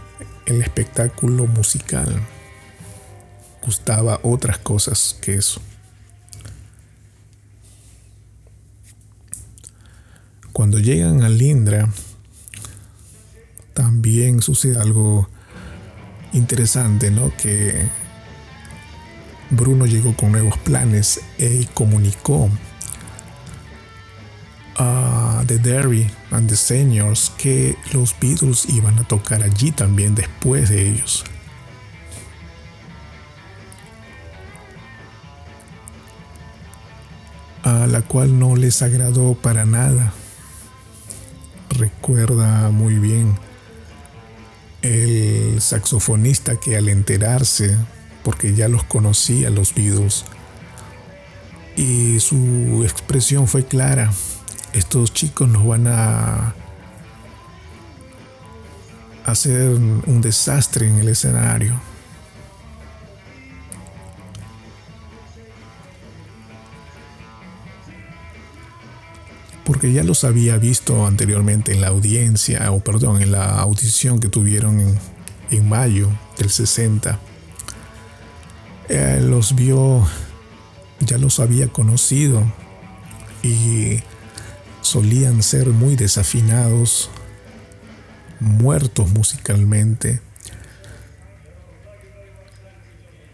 [0.45, 2.21] el espectáculo musical
[3.61, 5.61] gustaba otras cosas que eso.
[10.51, 11.89] Cuando llegan a Lindra,
[13.73, 15.29] también sucede algo
[16.33, 17.31] interesante, ¿no?
[17.37, 17.87] Que
[19.49, 22.49] Bruno llegó con nuevos planes y comunicó
[24.77, 30.69] a The Derry and the Seniors que los Beatles iban a tocar allí también después
[30.69, 31.23] de ellos.
[37.63, 40.11] A la cual no les agradó para nada.
[41.69, 43.37] Recuerda muy bien
[44.83, 47.75] el saxofonista que al enterarse,
[48.23, 50.25] porque ya los conocía los Beatles,
[51.75, 54.13] y su expresión fue clara,
[54.73, 56.53] estos chicos nos van a
[59.25, 61.92] hacer un desastre en el escenario.
[69.65, 74.27] Porque ya los había visto anteriormente en la audiencia, o perdón, en la audición que
[74.27, 74.97] tuvieron
[75.49, 77.19] en, mayo del 60.
[78.89, 80.05] Eh, los vio,
[80.99, 82.43] ya los había conocido
[83.41, 83.99] y
[84.81, 87.09] solían ser muy desafinados,
[88.39, 90.21] muertos musicalmente.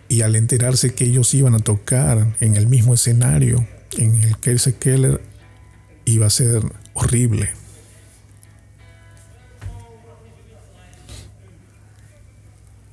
[0.08, 3.68] Y al enterarse que ellos iban a tocar en el mismo escenario,
[3.98, 5.22] en el Kelsey Keller,
[6.10, 7.50] iba a ser horrible.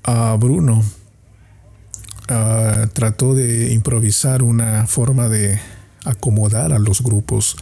[0.05, 0.83] A Bruno
[2.29, 5.59] ah, trató de improvisar una forma de
[6.05, 7.57] acomodar a los grupos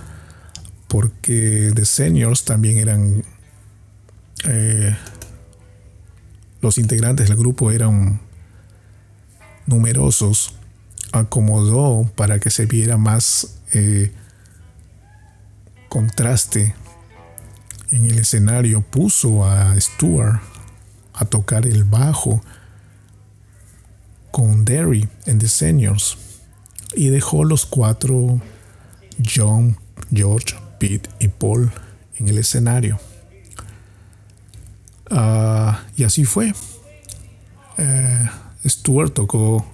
[0.88, 3.24] porque The Seniors también eran
[4.44, 4.94] eh,
[6.61, 8.20] los integrantes del grupo eran
[9.66, 10.55] numerosos,
[11.12, 14.12] acomodó para que se viera más eh,
[15.95, 16.74] contraste
[17.92, 20.42] en el escenario, puso a Stuart
[21.12, 22.42] a tocar el bajo
[24.32, 26.18] con Derry en The Seniors
[26.97, 28.40] y dejó los cuatro,
[29.24, 29.76] John,
[30.12, 31.70] George, Pete y Paul,
[32.16, 32.99] en el escenario.
[35.12, 36.53] Ah, y así fue.
[37.78, 38.28] Eh,
[38.66, 39.64] Stuart tocó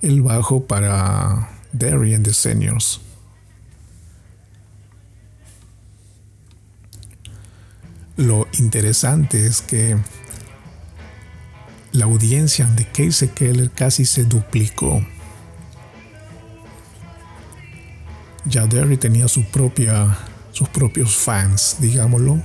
[0.00, 3.02] el bajo para Derry and the Seniors.
[8.16, 9.94] Lo interesante es que
[11.92, 15.04] la audiencia de Casey Keller casi se duplicó.
[18.46, 20.16] Ya Derry tenía su propia,
[20.50, 22.40] sus propios fans, digámoslo.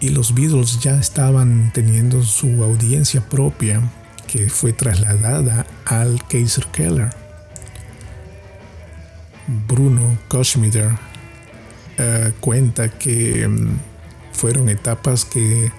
[0.00, 3.82] Y los Beatles ya estaban teniendo su audiencia propia
[4.26, 7.10] que fue trasladada al Kaiser Keller.
[9.46, 11.07] Bruno Koschmider
[11.98, 13.76] eh, cuenta que mm,
[14.32, 15.72] fueron etapas que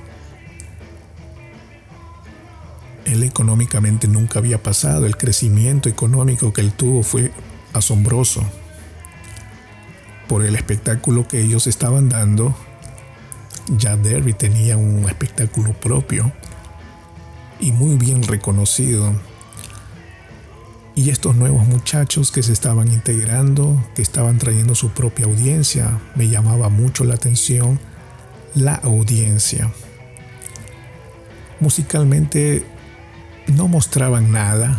[3.06, 5.06] él económicamente nunca había pasado.
[5.06, 7.32] El crecimiento económico que él tuvo fue
[7.74, 8.44] asombroso
[10.28, 12.56] por el espectáculo que ellos estaban dando.
[13.78, 16.32] Ya Derry tenía un espectáculo propio
[17.60, 19.14] y muy bien reconocido.
[21.00, 26.28] Y estos nuevos muchachos que se estaban integrando, que estaban trayendo su propia audiencia, me
[26.28, 27.80] llamaba mucho la atención
[28.54, 29.72] la audiencia.
[31.62, 32.66] Musicalmente
[33.47, 34.78] no mostraban nada,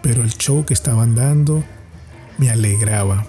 [0.00, 1.64] pero el show que estaban dando
[2.38, 3.26] me alegraba.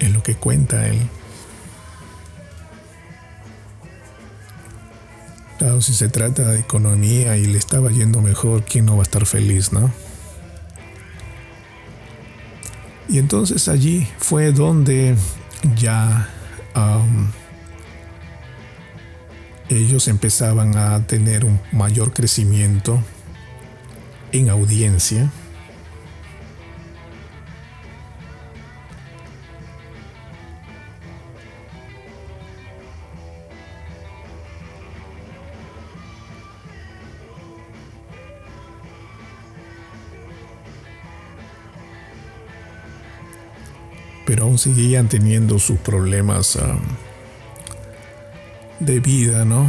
[0.00, 0.98] Es lo que cuenta él.
[5.58, 9.02] Claro, si se trata de economía y le estaba yendo mejor, ¿quién no va a
[9.02, 9.92] estar feliz, no?
[13.08, 15.16] Y entonces allí fue donde
[15.76, 16.28] ya
[19.68, 23.02] ellos empezaban a tener un mayor crecimiento
[24.30, 25.30] en audiencia
[44.28, 46.80] pero aún seguían teniendo sus problemas um,
[48.78, 49.66] de vida, ¿no?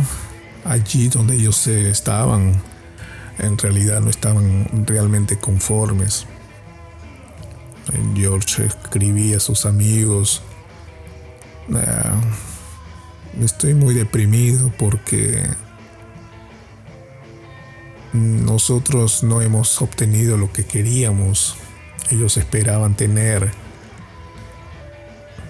[0.66, 2.62] Allí donde ellos estaban,
[3.38, 6.26] en realidad no estaban realmente conformes.
[8.14, 10.42] George escribía a sus amigos,
[11.74, 12.20] ah,
[13.42, 15.42] estoy muy deprimido porque
[18.12, 21.56] nosotros no hemos obtenido lo que queríamos.
[22.12, 23.69] Ellos esperaban tener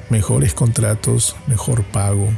[0.09, 2.29] mejores contratos, mejor pago.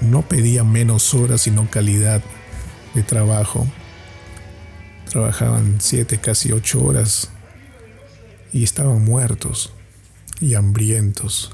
[0.00, 2.22] No pedían menos horas, sino calidad
[2.94, 3.66] de trabajo.
[5.10, 7.30] Trabajaban siete, casi ocho horas
[8.52, 9.72] y estaban muertos
[10.40, 11.52] y hambrientos.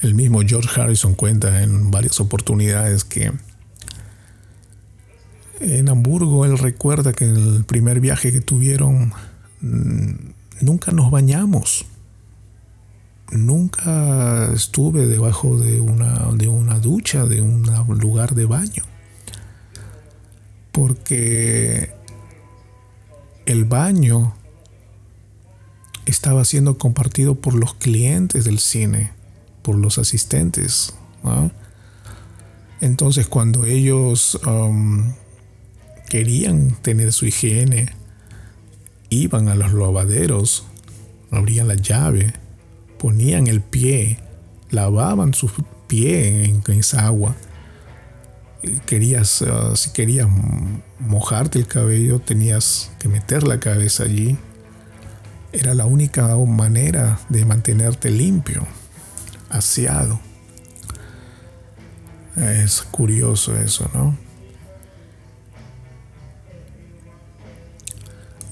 [0.00, 3.32] El mismo George Harrison cuenta en varias oportunidades que
[5.60, 9.12] en Hamburgo él recuerda que en el primer viaje que tuvieron
[9.60, 10.12] mm,
[10.62, 11.84] nunca nos bañamos.
[13.30, 17.62] Nunca estuve debajo de una, de una ducha, de un
[17.98, 18.84] lugar de baño.
[20.72, 21.90] Porque
[23.44, 24.34] el baño
[26.06, 29.19] estaba siendo compartido por los clientes del cine
[29.70, 30.94] por los asistentes.
[32.80, 35.12] Entonces cuando ellos um,
[36.08, 37.90] querían tener su higiene,
[39.10, 40.66] iban a los lavaderos,
[41.30, 42.32] abrían la llave,
[42.98, 44.18] ponían el pie,
[44.70, 45.48] lavaban su
[45.86, 47.36] pie en, esa agua.
[48.86, 50.26] Querías, uh, si querías
[50.98, 54.36] mojarte el cabello, tenías que meter la cabeza allí.
[55.52, 58.66] Era la única manera de mantenerte limpio
[62.36, 64.16] Es curioso eso, ¿no?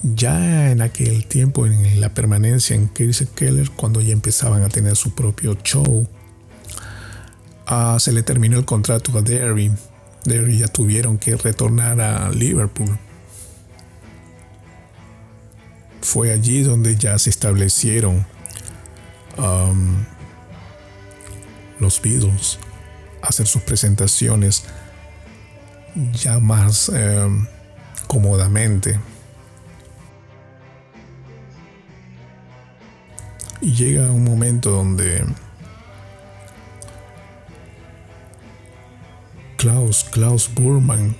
[0.03, 4.95] ya en aquel tiempo, en la permanencia en Casey Keller, cuando ya empezaban a tener
[4.95, 6.07] su propio show,
[7.67, 9.71] ah, se le terminó el contrato a Derry.
[10.25, 12.97] Derry ya tuvieron que retornar a Liverpool.
[16.01, 18.25] Fue allí donde ya se establecieron
[19.37, 20.03] um,
[21.79, 22.59] los Beatles,
[23.21, 24.65] hacer sus presentaciones
[26.13, 27.45] ya más um,
[28.07, 28.99] cómodamente.
[33.61, 35.25] Y llega un momento donde
[39.57, 41.17] Klaus, Klaus Burman,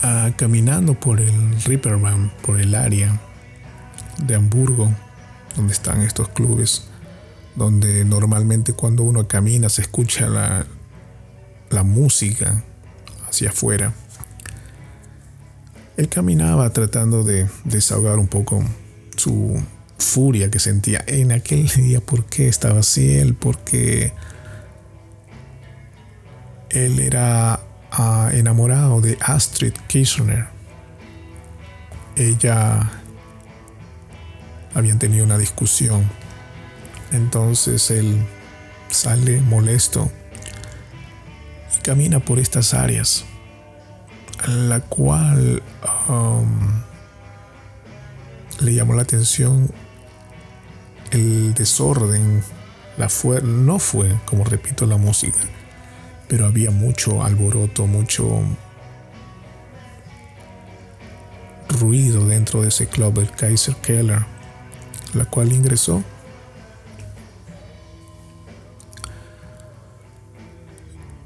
[0.00, 3.20] ah, caminando por el Ripperman, por el área
[4.18, 4.92] de Hamburgo,
[5.56, 6.88] donde están estos clubes,
[7.56, 10.66] donde normalmente cuando uno camina se escucha la,
[11.70, 12.62] la música
[13.28, 13.92] hacia afuera.
[15.96, 18.62] Él caminaba tratando de desahogar un poco
[19.16, 19.60] su
[19.98, 22.00] furia que sentía en aquel día.
[22.00, 23.34] ¿Por qué estaba así él?
[23.34, 24.12] Porque
[26.68, 30.46] él era ah, enamorado de Astrid Kirchner.
[32.16, 32.90] Ella
[34.74, 36.04] habían tenido una discusión.
[37.12, 38.26] Entonces él
[38.90, 40.10] sale molesto
[41.76, 43.24] y camina por estas áreas,
[44.46, 45.62] la cual
[46.08, 46.82] um,
[48.60, 49.70] le llamó la atención
[51.10, 52.42] el desorden,
[52.96, 55.38] la fue, no fue, como repito, la música,
[56.28, 58.42] pero había mucho alboroto, mucho
[61.68, 64.24] ruido dentro de ese club, el Kaiser Keller,
[65.14, 66.02] la cual ingresó.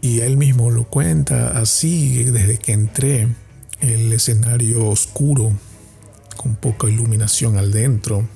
[0.03, 3.29] Y él mismo lo cuenta así, desde que entré,
[3.81, 5.53] el escenario oscuro,
[6.37, 8.27] con poca iluminación al dentro,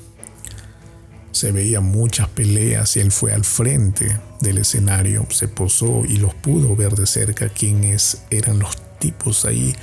[1.34, 6.34] se veía muchas peleas y él fue al frente del escenario, se posó y los
[6.34, 9.74] pudo ver de cerca quiénes eran los tipos ahí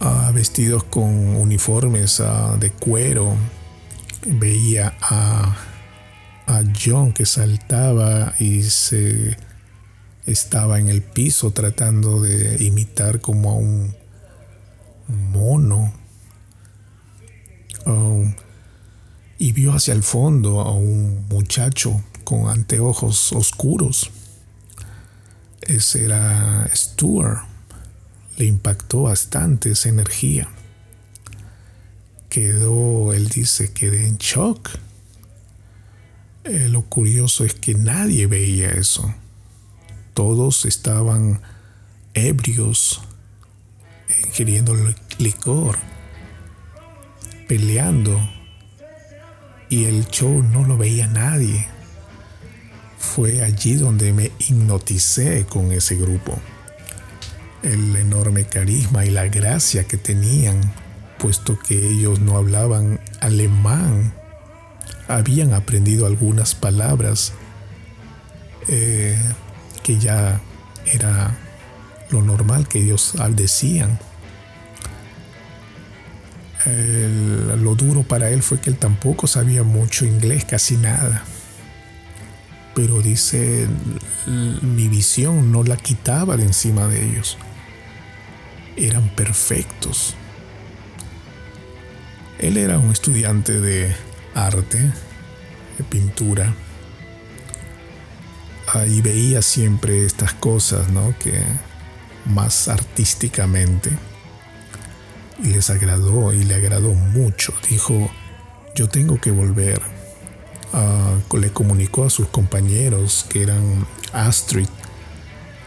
[0.00, 1.04] ah, vestidos con
[1.36, 3.36] uniformes ah, de cuero.
[4.26, 5.56] Veía a,
[6.46, 9.36] a John que saltaba y se
[10.26, 13.94] estaba en el piso tratando de imitar como a un
[15.08, 15.92] mono.
[17.86, 18.24] Oh,
[19.38, 24.10] y vio hacia el fondo a un muchacho con anteojos oscuros.
[25.60, 27.46] Ese era Stuart.
[28.36, 30.48] Le impactó bastante esa energía.
[32.28, 34.70] Quedó, él dice, quedé en shock.
[36.44, 39.14] Eh, lo curioso es que nadie veía eso.
[40.16, 41.42] Todos estaban
[42.14, 43.02] ebrios,
[44.24, 44.74] ingiriendo
[45.18, 45.76] licor,
[47.46, 48.18] peleando
[49.68, 51.66] y el show no lo veía nadie.
[52.98, 56.38] Fue allí donde me hipnoticé con ese grupo.
[57.62, 60.62] El enorme carisma y la gracia que tenían,
[61.18, 64.14] puesto que ellos no hablaban alemán,
[65.08, 67.34] habían aprendido algunas palabras
[68.66, 69.18] eh,
[69.86, 70.40] que ya
[70.84, 71.32] era
[72.10, 74.00] lo normal que ellos decían
[77.56, 81.22] lo duro para él fue que él tampoco sabía mucho inglés, casi nada.
[82.74, 83.68] Pero dice,
[84.26, 87.38] mi visión no la quitaba de encima de ellos.
[88.76, 90.14] Eran perfectos.
[92.40, 93.94] Él era un estudiante de
[94.34, 94.78] arte,
[95.78, 96.52] de pintura.
[98.68, 101.14] Ahí veía siempre estas cosas, ¿no?
[101.18, 101.42] Que
[102.24, 103.90] más artísticamente
[105.42, 107.54] y les agradó y le agradó mucho.
[107.68, 108.10] Dijo,
[108.74, 109.80] yo tengo que volver.
[111.32, 114.68] Le comunicó a sus compañeros que eran Astrid,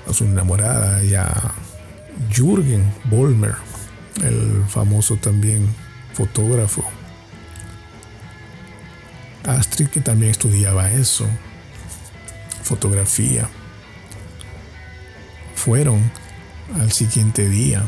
[0.08, 1.54] a su enamorada, y a
[2.32, 3.56] Jürgen Bolmer,
[4.24, 5.68] el famoso también
[6.14, 6.84] fotógrafo.
[9.46, 11.28] Astrid que también estudiaba eso,
[12.70, 13.50] fotografía.
[15.56, 16.12] Fueron
[16.80, 17.84] al siguiente día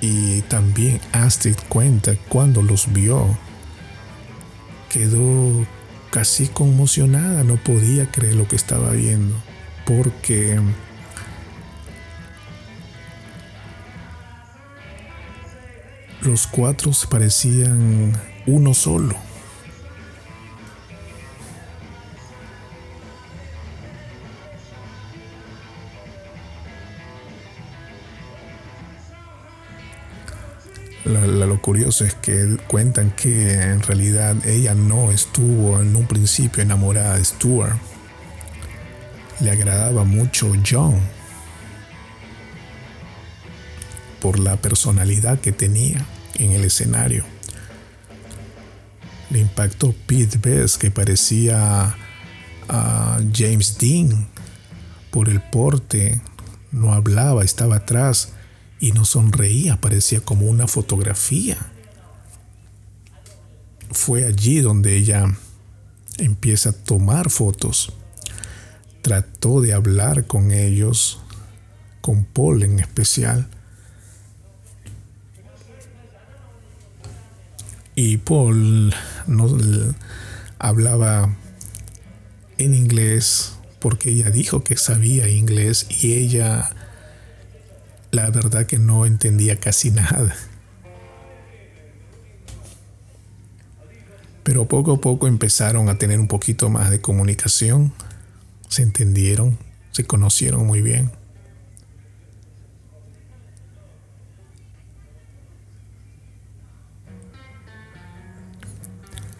[0.00, 3.38] y también Astrid cuenta cuando los vio.
[4.90, 5.64] Quedó
[6.10, 9.34] casi conmocionada, no podía creer lo que estaba viendo,
[9.86, 10.60] porque
[16.22, 18.12] los cuatro parecían
[18.46, 19.31] uno solo.
[31.12, 37.16] Lo curioso es que cuentan que en realidad ella no estuvo en un principio enamorada
[37.16, 37.76] de Stuart.
[39.40, 41.00] Le agradaba mucho John
[44.20, 46.04] por la personalidad que tenía
[46.34, 47.24] en el escenario.
[49.30, 51.96] Le impactó Pete Best, que parecía
[52.68, 54.28] a James Dean
[55.10, 56.20] por el porte,
[56.70, 58.32] no hablaba, estaba atrás
[58.82, 61.56] y no sonreía, parecía como una fotografía.
[63.92, 65.24] Fue allí donde ella
[66.18, 67.92] empieza a tomar fotos.
[69.00, 71.20] Trató de hablar con ellos,
[72.00, 73.48] con Paul en especial
[77.94, 78.92] y Paul
[79.28, 79.56] no
[80.58, 81.36] hablaba
[82.58, 86.74] en inglés porque ella dijo que sabía inglés y ella
[88.12, 90.36] la verdad que no entendía casi nada.
[94.44, 97.92] Pero poco a poco empezaron a tener un poquito más de comunicación,
[98.68, 99.58] se entendieron,
[99.92, 101.10] se conocieron muy bien.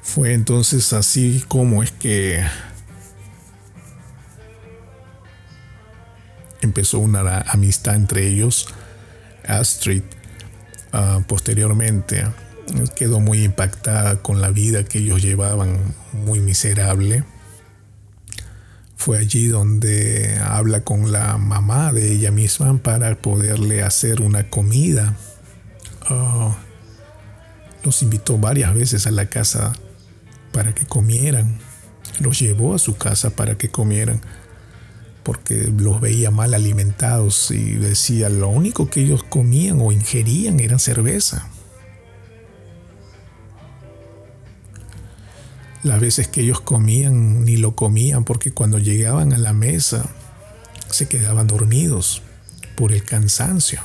[0.00, 2.42] Fue entonces así como es que
[6.72, 8.66] empezó una amistad entre ellos.
[9.46, 10.02] Astrid
[10.92, 12.24] ah, posteriormente
[12.96, 17.24] quedó muy impactada con la vida que ellos llevaban, muy miserable.
[18.96, 25.14] Fue allí donde habla con la mamá de ella misma para poderle hacer una comida.
[26.08, 26.56] Ah,
[27.84, 29.74] los invitó varias veces a la casa
[30.52, 31.58] para que comieran.
[32.18, 34.22] Los llevó a su casa para que comieran
[35.22, 40.78] porque los veía mal alimentados y decía lo único que ellos comían o ingerían era
[40.78, 41.48] cerveza.
[45.82, 50.04] Las veces que ellos comían ni lo comían porque cuando llegaban a la mesa
[50.90, 52.22] se quedaban dormidos
[52.76, 53.80] por el cansancio.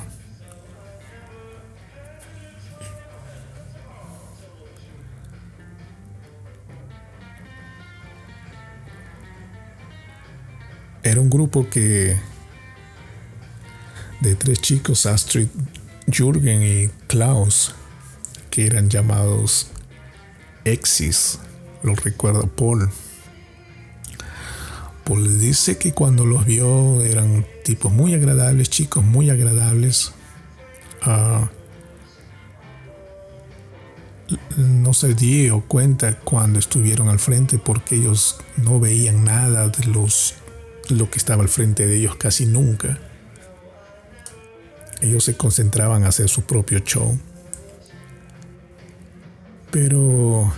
[11.03, 12.17] Era un grupo que
[14.19, 15.47] de tres chicos, Astrid,
[16.11, 17.73] Jürgen y Klaus,
[18.49, 19.67] que eran llamados
[20.65, 21.39] Exis,
[21.83, 22.89] lo recuerda Paul.
[25.03, 30.11] Paul dice que cuando los vio eran tipos muy agradables, chicos muy agradables.
[31.01, 31.49] Ah,
[34.57, 40.33] no se dio cuenta cuando estuvieron al frente porque ellos no veían nada de los
[40.91, 42.99] lo que estaba al frente de ellos casi nunca.
[45.01, 47.17] Ellos se concentraban a hacer su propio show.
[49.71, 50.51] Pero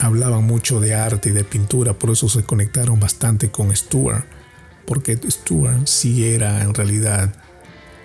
[0.00, 4.24] hablaban mucho de arte y de pintura, por eso se conectaron bastante con Stuart,
[4.86, 7.34] porque Stuart sí era en realidad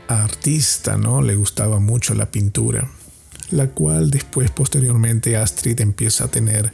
[0.08, 1.22] artista, ¿no?
[1.22, 2.90] Le gustaba mucho la pintura,
[3.52, 6.72] la cual después posteriormente Astrid empieza a tener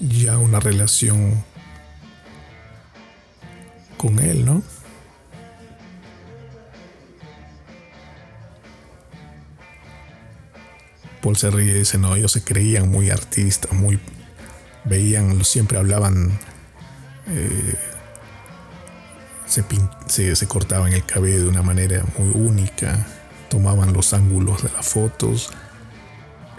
[0.00, 1.44] ya una relación
[3.96, 4.62] con él, ¿no?
[11.22, 13.98] Paul se y dice, no, ellos se creían muy artistas, muy...
[14.84, 16.38] Veían, siempre hablaban...
[17.28, 17.74] Eh,
[19.46, 23.06] se, se, cortaban el cabello de una manera muy única,
[23.48, 25.50] tomaban los ángulos de las fotos.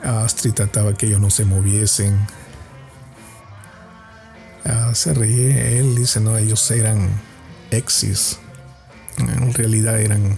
[0.04, 2.18] Astrid trataba que ellos no se moviesen.
[4.68, 7.10] Ah, se ríe, él dice, no, ellos eran
[7.72, 8.40] exis.
[9.18, 10.36] En realidad eran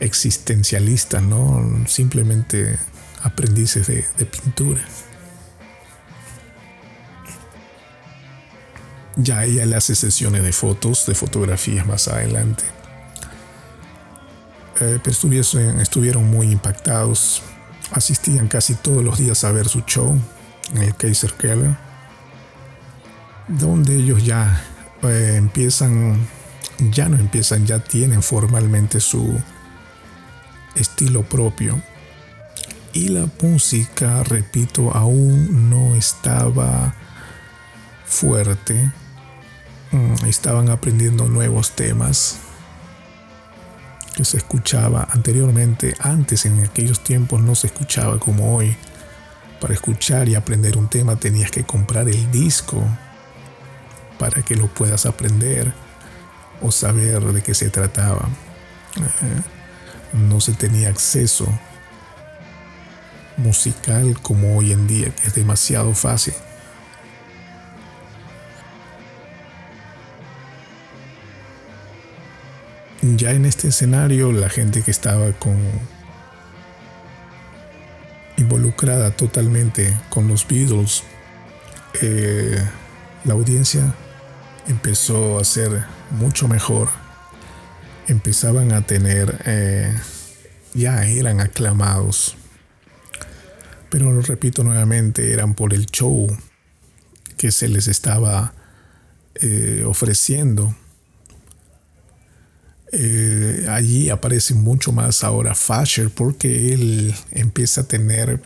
[0.00, 2.78] existencialistas, no simplemente
[3.22, 4.82] aprendices de, pintura.
[9.16, 12.64] Ya ella le hace sesiones de fotos, de fotografías más adelante.
[14.80, 17.42] Eh, pero estuvieron, estuvieron muy impactados.
[17.92, 20.20] Asistían casi todos los días a ver su show
[20.74, 21.76] en el Kaiser Keller,
[23.48, 24.62] donde ellos ya
[25.02, 26.26] eh, empiezan
[26.78, 29.40] ya no empiezan, ya tienen formalmente su
[30.74, 31.80] estilo propio.
[32.92, 36.94] Y la música, repito, aún no estaba
[38.04, 38.92] fuerte.
[39.90, 42.38] Mm, estaban aprendiendo nuevos temas
[44.14, 45.94] que se escuchaba anteriormente.
[45.98, 48.76] Antes, en aquellos tiempos, no se escuchaba como hoy.
[49.60, 52.84] Para escuchar y aprender un tema tenías que comprar el disco
[54.18, 55.72] para que lo puedas aprender
[56.60, 58.28] o saber de qué se trataba.
[60.12, 61.46] no se tenía acceso
[63.36, 66.34] musical como hoy en día, que es demasiado fácil.
[73.02, 75.58] Ya en este escenario, la gente que estaba con
[78.36, 81.02] involucrada totalmente con los Beatles,
[82.00, 82.58] eh,
[83.24, 83.94] la audiencia
[84.66, 86.88] empezó a ser mucho mejor.
[88.06, 89.94] Empezaban a tener, eh,
[90.74, 92.36] ya eran aclamados.
[93.90, 96.26] Pero lo repito nuevamente, eran por el show
[97.36, 98.54] que se les estaba
[99.36, 100.74] eh, ofreciendo.
[102.92, 108.40] Eh, allí aparece mucho más ahora Fasher porque él empieza a tener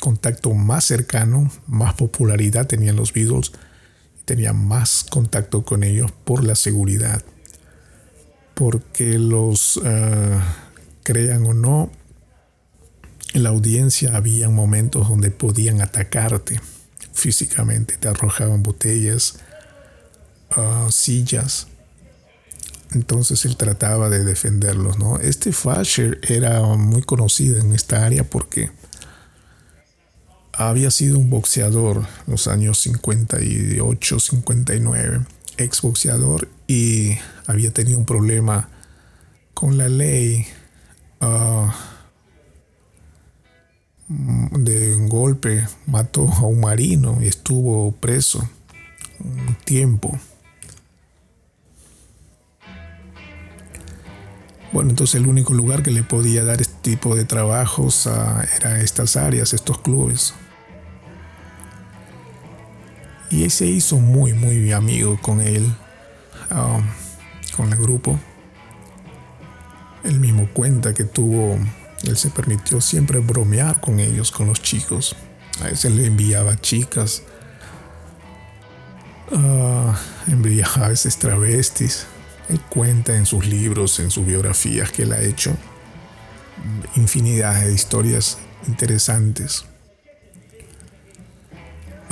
[0.00, 3.52] contacto más cercano, más popularidad tenían los Beatles
[4.24, 7.22] tenía más contacto con ellos por la seguridad.
[8.54, 10.40] Porque los, eh,
[11.02, 11.90] crean o no,
[13.32, 16.60] en la audiencia había momentos donde podían atacarte
[17.12, 19.38] físicamente, te arrojaban botellas,
[20.50, 21.68] ah, sillas.
[22.92, 25.18] Entonces él trataba de defenderlos, ¿no?
[25.18, 28.70] Este Fasher era muy conocido en esta área porque
[30.56, 35.26] había sido un boxeador los años 58, 59,
[35.58, 38.68] ex boxeador y había tenido un problema
[39.52, 40.46] con la ley
[41.20, 41.74] ah,
[44.08, 48.48] de un golpe, mató a un marino y estuvo preso
[49.20, 50.18] un tiempo.
[54.72, 58.80] Bueno, entonces el único lugar que le podía dar este tipo de trabajos ah, era
[58.80, 60.34] estas áreas, estos clubes.
[63.34, 65.64] Y se hizo muy, muy amigo con él,
[66.52, 66.84] um,
[67.56, 68.16] con el grupo.
[70.04, 71.58] Él mismo cuenta que tuvo,
[72.04, 75.16] él se permitió siempre bromear con ellos, con los chicos.
[75.60, 77.24] A veces le enviaba chicas,
[79.32, 82.06] uh, enviaba a veces travestis.
[82.48, 85.56] Él cuenta en sus libros, en sus biografías que él ha hecho
[86.94, 89.64] infinidad de historias interesantes.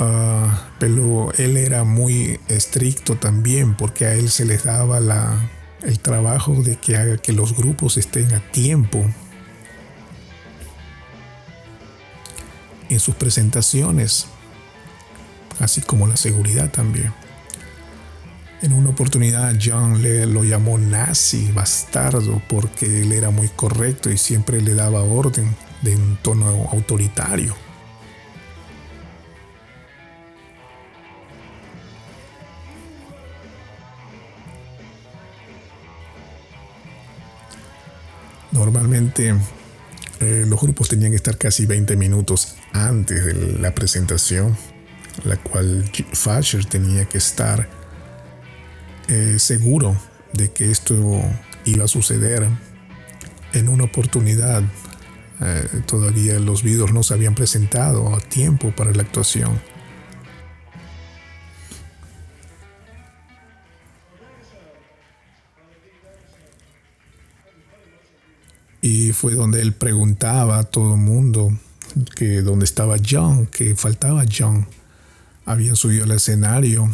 [0.05, 5.49] Ah, pero él era muy estricto también porque a él se les daba la,
[5.81, 9.05] el trabajo de que haga que los grupos estén a tiempo
[12.89, 14.27] en sus presentaciones,
[15.59, 17.13] así como la seguridad también.
[18.61, 24.17] En una oportunidad John le lo llamó nazi, bastardo, porque él era muy correcto y
[24.17, 27.55] siempre le daba orden de un tono autoritario.
[38.53, 39.35] Normalmente
[40.19, 44.55] eh, los grupos tenían que estar casi 20 minutos antes de la presentación,
[45.25, 47.67] la cual Fasher tenía que estar
[49.09, 49.97] eh, seguro
[50.33, 51.21] de que esto
[51.65, 52.47] iba a suceder
[53.53, 54.63] en una oportunidad.
[55.41, 59.59] Eh, todavía los Beatles no se habían presentado a tiempo para la actuación.
[68.85, 71.57] Y fue donde él preguntaba a todo el mundo
[72.17, 74.67] que dónde estaba John, que faltaba John.
[75.45, 76.93] Habían subido al escenario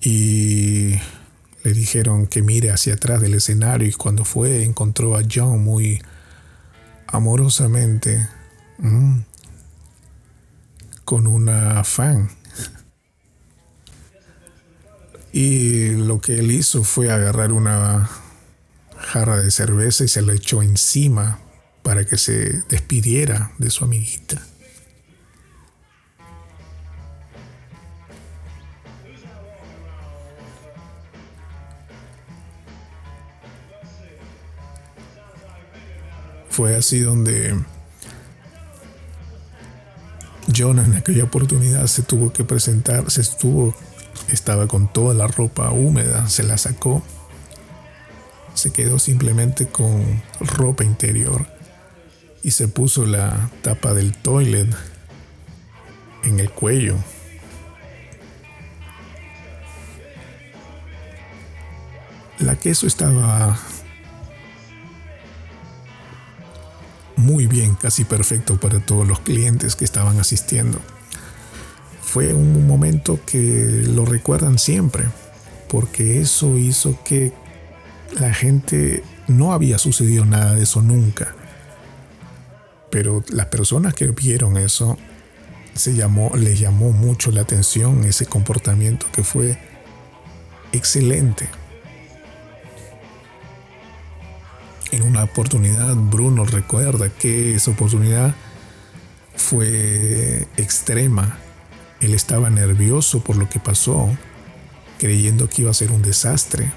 [0.00, 0.94] y
[1.64, 6.00] le dijeron que mire hacia atrás del escenario y cuando fue encontró a John muy
[7.06, 8.26] amorosamente
[8.78, 9.18] mm,
[11.04, 12.30] con una fan.
[15.30, 18.08] Y lo que él hizo fue agarrar una
[18.98, 21.38] jarra de cerveza y se la echó encima
[21.82, 24.42] para que se despidiera de su amiguita.
[36.50, 37.56] Fue así donde
[40.54, 43.76] John en aquella oportunidad se tuvo que presentar, se estuvo,
[44.28, 47.04] estaba con toda la ropa húmeda, se la sacó
[48.58, 51.46] se quedó simplemente con ropa interior
[52.42, 54.68] y se puso la tapa del toilet
[56.24, 56.96] en el cuello.
[62.38, 63.58] La queso estaba
[67.16, 70.80] muy bien, casi perfecto para todos los clientes que estaban asistiendo.
[72.02, 75.04] Fue un momento que lo recuerdan siempre,
[75.68, 77.32] porque eso hizo que
[78.12, 81.34] la gente no había sucedido nada de eso nunca.
[82.90, 84.96] Pero las personas que vieron eso
[85.74, 89.58] se llamó, les llamó mucho la atención ese comportamiento que fue
[90.72, 91.48] excelente.
[94.90, 98.34] En una oportunidad, Bruno recuerda que esa oportunidad
[99.36, 101.38] fue extrema.
[102.00, 104.08] Él estaba nervioso por lo que pasó,
[104.98, 106.70] creyendo que iba a ser un desastre.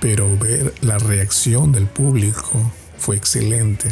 [0.00, 3.88] Pero ver la reacción del público fue excelente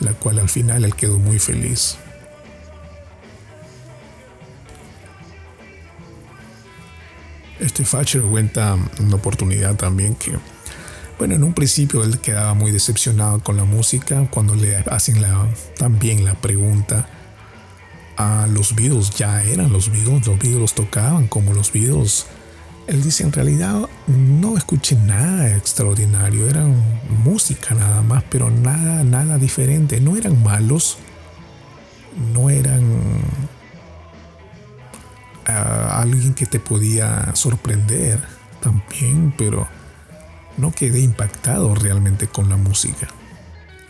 [0.00, 1.96] la cual al final él quedó muy feliz.
[7.58, 10.36] Este Thatcher cuenta una oportunidad también que,
[11.18, 15.22] bueno, en un principio él quedaba muy decepcionado con la música cuando le hacen
[15.78, 17.08] también la pregunta
[18.18, 22.26] a los Beatles, ya eran los Beatles, los Beatles tocaban como los Beatles
[22.86, 26.74] él dice, en realidad no escuché nada extraordinario, eran
[27.24, 30.00] música nada más, pero nada, nada diferente.
[30.00, 30.98] No eran malos,
[32.32, 32.84] no eran
[35.46, 38.20] ah, alguien que te podía sorprender
[38.60, 39.66] también, pero
[40.56, 43.08] no quedé impactado realmente con la música.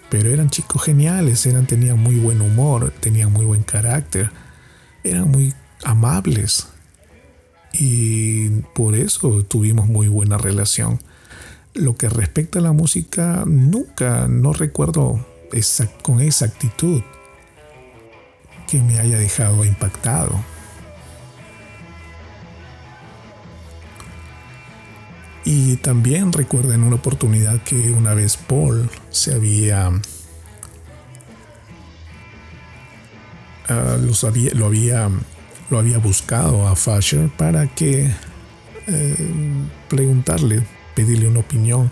[0.08, 4.30] Pero eran chicos geniales, eran, tenían muy buen humor, tenían muy buen carácter,
[5.04, 5.52] eran muy
[5.84, 6.68] amables
[7.78, 11.00] y por eso tuvimos muy buena relación.
[11.74, 15.24] Lo que respecta a la música, nunca, no recuerdo
[16.02, 17.02] con exactitud
[18.66, 20.32] que me haya dejado impactado.
[25.44, 29.92] Y también recuerdo en una oportunidad que una vez Paul se había,
[33.68, 33.96] ah,
[34.54, 35.08] lo había
[35.70, 38.10] lo había buscado a Fasher para que
[38.86, 39.30] eh,
[39.88, 40.64] preguntarle,
[40.94, 41.90] pedirle una opinión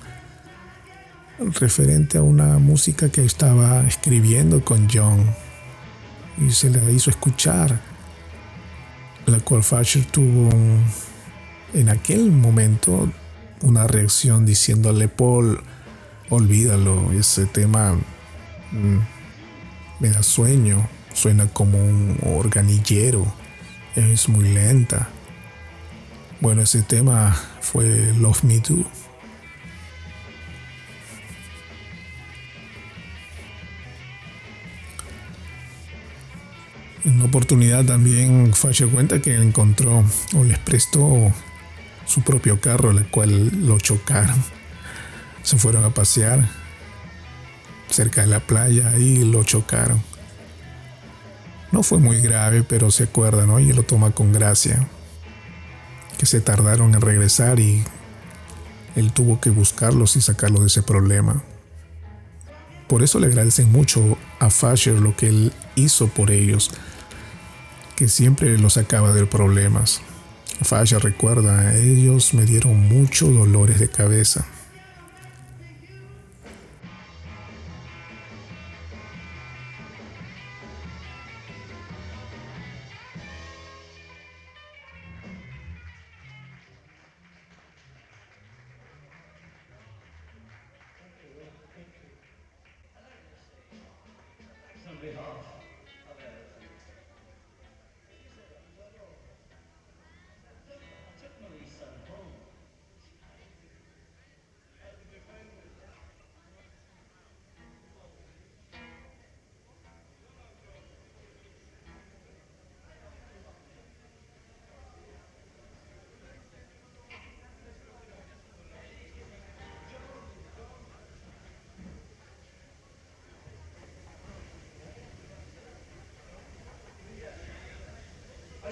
[1.38, 5.26] referente a una música que estaba escribiendo con John
[6.38, 7.80] y se le hizo escuchar,
[9.26, 10.50] la cual Fasher tuvo
[11.72, 13.10] en aquel momento
[13.62, 15.60] una reacción diciéndole Paul,
[16.30, 17.94] olvídalo, ese tema
[18.70, 18.98] mm,
[19.98, 23.26] me da sueño, suena como un organillero
[23.96, 25.08] es muy lenta.
[26.40, 28.84] Bueno, ese tema fue Love Me Too.
[37.04, 41.32] En una oportunidad también Fasher cuenta que encontró o les prestó
[42.06, 44.42] su propio carro, el cual lo chocaron.
[45.42, 46.48] Se fueron a pasear
[47.90, 50.02] cerca de la playa y lo chocaron.
[51.74, 53.58] No fue muy grave, pero se acuerda, ¿no?
[53.58, 54.86] Y lo toma con gracia.
[56.16, 57.82] Que se tardaron en regresar y
[58.94, 61.42] él tuvo que buscarlos y sacarlos de ese problema.
[62.86, 66.70] Por eso le agradecen mucho a Fasher lo que él hizo por ellos,
[67.96, 70.00] que siempre los sacaba de problemas.
[70.62, 74.46] Fasher recuerda, ellos me dieron muchos dolores de cabeza.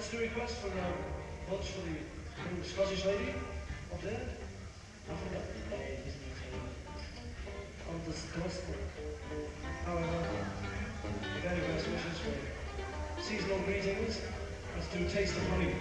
[0.03, 3.31] That's the request for uh, votes for the Scottish lady
[3.93, 4.19] up there.
[5.09, 5.43] I forgot.
[7.89, 8.75] Of the gospel.
[9.85, 10.27] However,
[11.03, 14.19] the very best wishes for seasonal greetings.
[14.75, 15.73] Let's do Taste of Honey.